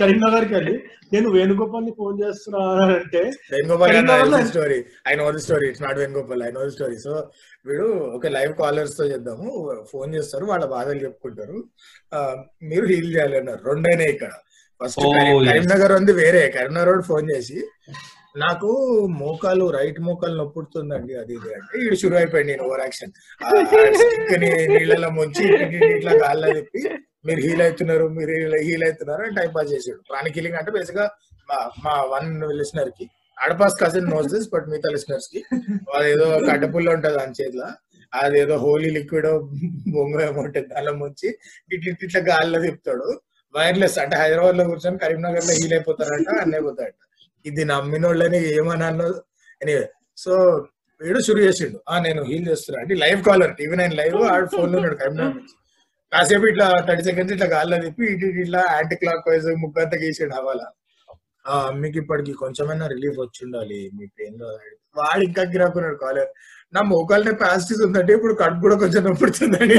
[0.00, 0.74] కరీంనగర్కి వెళ్ళి.
[1.12, 2.62] నేను వేణుగోపాల్ని ఫోన్ చేస్తున్నా
[2.94, 3.20] అంటే
[4.46, 6.42] story I know the story it's not Venugopal.
[6.42, 7.12] I know the story so
[7.66, 9.48] వీడు ఒక లైవ్ కాలర్స్తో చేద్దాము.
[9.92, 10.44] ఫోన్ చేస్తారు.
[10.44, 11.58] వాళ్ళ బాధలు చెప్పుకుంటారు.
[12.62, 13.62] మీరు హీల్ చేయాలి అన్నారు.
[13.66, 14.32] రెండైనా ఇక్కడ.
[14.80, 15.12] First Oh.
[15.48, 16.42] కరీంనగర్ ఉంది వేరే.
[16.56, 17.58] కరీంనగర్ రోడ్ ఫోన్ చేసి
[18.38, 18.68] నాకు
[19.18, 21.14] మోకాలు రైట్ మోకాలు నొప్పుడుతుందండి.
[21.14, 23.12] అది ఇది అంటే ఇడు షురు అయిపోయింది నేను ఓవర్ యాక్షన్.
[24.40, 25.44] నీళ్ళలో ముంచి
[25.96, 26.82] ఇట్లా గాల్లో తిప్పి
[27.26, 30.00] మీరు హీల్ అవుతున్నారు మీరు హీల్ అవుతున్నారు అని టైం పాస్ చేసాడు.
[30.10, 31.10] ప్రాణిక్ హీలింగ్ అంటే బేసిక్గా
[31.50, 35.44] మా- మా వన్ లిసనర్కి అడపాస్ కజిన్ నోస్ దిస్ బట్ మిగతా లిసనర్స్కి
[36.04, 37.68] ఏదో కట్టపుల్ల ఉంటది దాని చేతిలో
[38.14, 39.26] అదేదో హోలీ లిక్విడ్
[39.90, 41.28] బొంగు ఏమో దానిలో ముంచి
[41.72, 43.08] ఇట్లా ఇట్లా గాల్లో తిప్పుతాడు.
[43.54, 47.02] వైర్లెస్ అంటే హైదరాబాద్లో కూర్చొని కరీంనగర్లో హీల్ అయిపోతారంట అన్నీ అయిపోతాడంట
[47.48, 49.08] ఇది నమ్మినోళ్ళని ఏమన్నాను
[49.60, 49.86] ఎనీవే
[50.18, 50.32] సో
[51.00, 51.78] వీడు షురు చేసిండు.
[51.88, 52.78] ఆ నేను హీల్ చేస్తున్నా.
[52.82, 55.54] అంటే live caller TV nine live ఆడు ఫోన్లో ఉన్నాడు కరీంనగర్ నుంచి.
[56.12, 60.60] కాసేపు ఇట్లా థర్టీ సెకండ్స్ ఇట్లా గాల్లో తిప్పి ఇటు ఇట్లా యాంటీ క్లాక్ వైజ్ ముగ్గంతా గీసిండు అవాల
[61.44, 64.48] ఆ, మీకు ఇప్పటికి కొంచెమైనా రిలీఫ్ వచ్చి ఉండాలి మీ పెయిన్లో.
[64.96, 66.30] వాడు ఇంకా గిరాకున్నాడు కాలర్.
[66.76, 69.76] నా మోకాలనే పాజిటివ్ ఉందంటే ఇప్పుడు కడుపు కూడా కొంచెం నొప్పుడుతుందండి.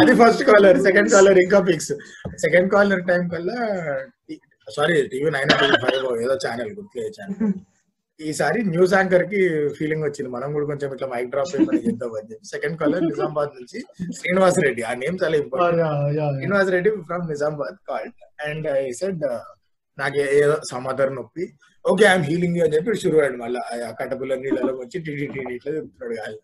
[0.00, 1.92] అది ఫస్ట్ కాలర్ సెకండ్ కాలర్ ఇంకా ఫిక్స్.
[2.44, 3.58] సెకండ్ కాలర్ టైం కల్లా
[4.76, 7.52] సారీ టీవీ నైన్ ఫైవ్ ఏదో ఛానల్ గుర్తులే ఛానల్.
[8.20, 9.40] ఈసారి న్యూస్ యాంకర్కి
[9.76, 10.30] ఫీలింగ్ వచ్చింది.
[10.34, 13.78] మనం కూడా కొంచెం ఇట్లా మైక్ డ్రాప్ చేయమని చెప్తాం అని చెప్పి సెకండ్ కాలర్ నిజామాబాద్ నుంచి
[14.18, 14.82] శ్రీనివాస్ రెడ్డి.
[14.88, 15.80] ఆ నేమ్ చాలా important.
[16.38, 18.18] Srinivas Reddy from Nizamabad called
[18.48, 19.24] and I said
[20.02, 21.44] నాకు ఏదో సమాధానం నొప్పి.
[21.84, 25.24] ఓకే ఐఎమ్ హీలింగ్ అని చెప్పి షురు అయ్యాడు మళ్ళీ ఆ కటపుల నీళ్ళలో వచ్చి టీటీ
[25.56, 26.38] ఇట్లా చెప్తున్నాడు కాదు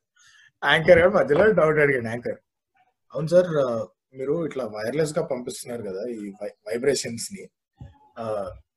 [0.63, 2.39] యాంకర్ గారు మధ్యలో డౌట్ అడిగాడు యాంకర్
[3.13, 3.51] అవును సార్
[4.19, 6.29] మీరు ఇట్లా వైర్లెస్గా పంపిస్తున్నారు కదా ఈ
[6.69, 7.43] వైబ్రేషన్స్ని.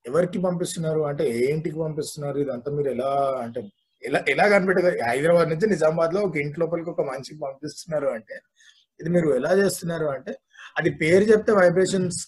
[0.09, 1.01] ఎవరికి పంపిస్తున్నారు?
[1.09, 2.37] అంటే ఏ ఇంటికి పంపిస్తున్నారు?
[2.43, 3.09] ఇదంతా మీరు ఎలా
[3.43, 3.59] అంటే
[4.03, 8.35] ఎలా ఎలా కనిపెట్టదు హైదరాబాద్ నుంచి నిజామాబాద్లో ఒక ఇంటి లోపలికి ఒక మనిషికి పంపిస్తున్నారు అంటే
[8.99, 10.33] ఇది మీరు ఎలా చేస్తున్నారు అంటే
[10.77, 12.19] అది పేరు చెప్తే వైబ్రేషన్స్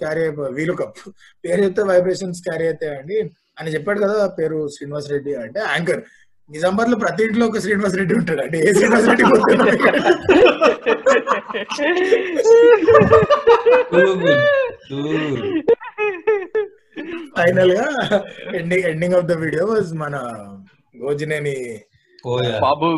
[0.00, 1.00] క్యారీ అయిపో వీలు కప్
[1.44, 3.18] పేరు చెప్తే వైబ్రేషన్స్ క్యారీ అవుతాయండి.
[3.58, 6.02] అని చెప్పాడు కదా పేరు శ్రీనివాస్ రెడ్డి అంటే యాంకర్
[6.50, 9.24] నిజామాబాద్లో ప్రతి ఇంట్లో ఒక శ్రీనివాస్ రెడ్డి ఉంటాడు అంటే ఏ శ్రీనివాస్ రెడ్డి
[17.36, 17.86] ఫైనల్గా
[18.54, 20.16] ending ending of the video was మన
[20.94, 21.56] గోజినేని
[22.60, 22.88] బాబు.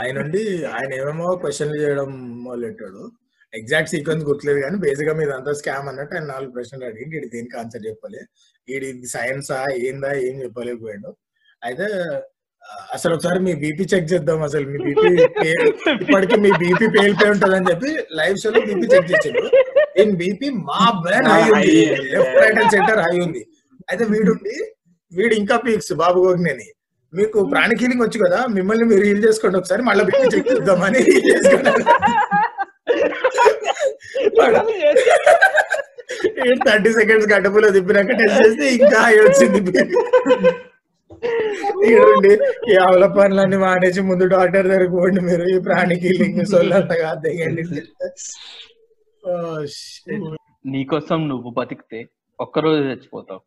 [0.00, 0.42] ఆయన నుండి
[0.76, 2.08] ఆయన ఏమేమో క్వశ్చన్లు చేయడం
[2.46, 3.02] మొదలెట్టాడు.
[3.58, 7.56] ఎగ్జాక్ట్ సీక్వెన్స్ గుర్తులేదు కానీ బేసిక్గా మీద అంతా స్కామ్ అన్నట్టు ఆయన నాలుగు ప్రశ్నలు అడిగి ఇది దేనికి
[7.60, 8.20] ఆన్సర్ చెప్పాలి.
[8.68, 11.10] ఇది సైన్సా ఏందా ఏం చెప్పలేకపోయాడు.
[11.68, 11.86] అయితే
[12.96, 14.66] అసలు ఒకసారి మీ బీపీ చెక్ చేద్దాం అసలు.
[14.72, 15.08] మీ బీపీ
[16.02, 19.42] ఇప్పటికి మీ బీపీ పేలిపోయి ఉంటది అని చెప్పి లైవ్ షోలో బీపీ చెక్ చేసాడు.
[19.96, 21.80] దీని బీపీ మా బ్రెయిన్ హై ఉంది.
[22.12, 23.42] Left right and centre high ఉంది.
[23.90, 24.54] అయితే వీడుండి
[25.12, 26.68] వీడు ఇంకా పీక్స్ బాబు గోగినేని.
[27.12, 31.84] మీకు ప్రాణి హీలింగ్ వచ్చు కదా మిమ్మల్ని మీరు హీల్ చేసుకోండి ఒకసారి మళ్ళీ బిడ్డ చెక్ చేద్దామని చేసుకున్నాడు.
[36.66, 39.60] థర్టీ సెకండ్స్ గడ్డపులో తిప్పినాక టెస్ట్ చేస్తే ఇంకా వచ్చింది
[41.88, 42.32] ఈడుండి
[42.70, 47.64] ఈ అవల పనులన్నీ మానేసి ముందు డాక్టర్ దగ్గర పోండి మీరు ఈ ప్రాణి లింగ్ సొల్లంతగా దిగండి.
[49.22, 49.58] Oh,
[50.72, 51.98] నీకోసం నువ్వు బతికితే
[52.38, 53.42] ఒక్కరోజు చచ్చిపోతావు.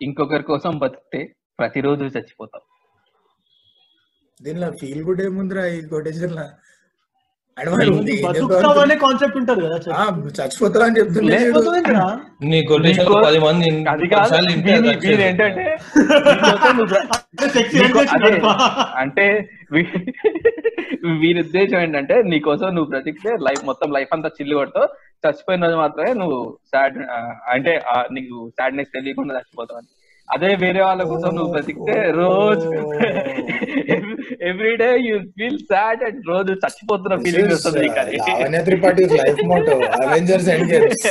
[0.00, 1.20] ఇంకొకరి కోసం బతికితే
[1.58, 2.66] ప్రతిరోజు చచ్చిపోతావు
[4.40, 6.36] దీనిలో ఫీల్ గుడ్ ఏముందిరా ఈ కొటేషన్
[8.82, 9.78] అంటే కాన్సెప్ట్ కదా
[10.38, 11.00] చచ్చిపోతా అని
[21.20, 24.88] వీరి ఉద్దేశం ఏంటంటే నీకోసం నువ్వు బ్రతికితే లైఫ్ మొత్తం లైఫ్ అంతా చిల్లు కొడతావు.
[25.24, 26.40] చచ్చిపోయిన రోజు మాత్రమే నువ్వు
[26.70, 26.98] సాడ్
[27.54, 27.72] అంటే
[28.10, 29.88] నీకు సాడ్నెస్ తెలియకుండా చచ్చిపోతావు అని.
[30.28, 32.66] అదే వేరే వాళ్ళ కోసం నువ్వు బ్రతికితే రోజు
[34.48, 39.42] every day you feel sad and రోజు చచ్చిపోతున్న ఫీలింగ్ వస్తుంది నీకు అది Lavanya Tripathi life
[39.46, 41.06] motto Avengers end games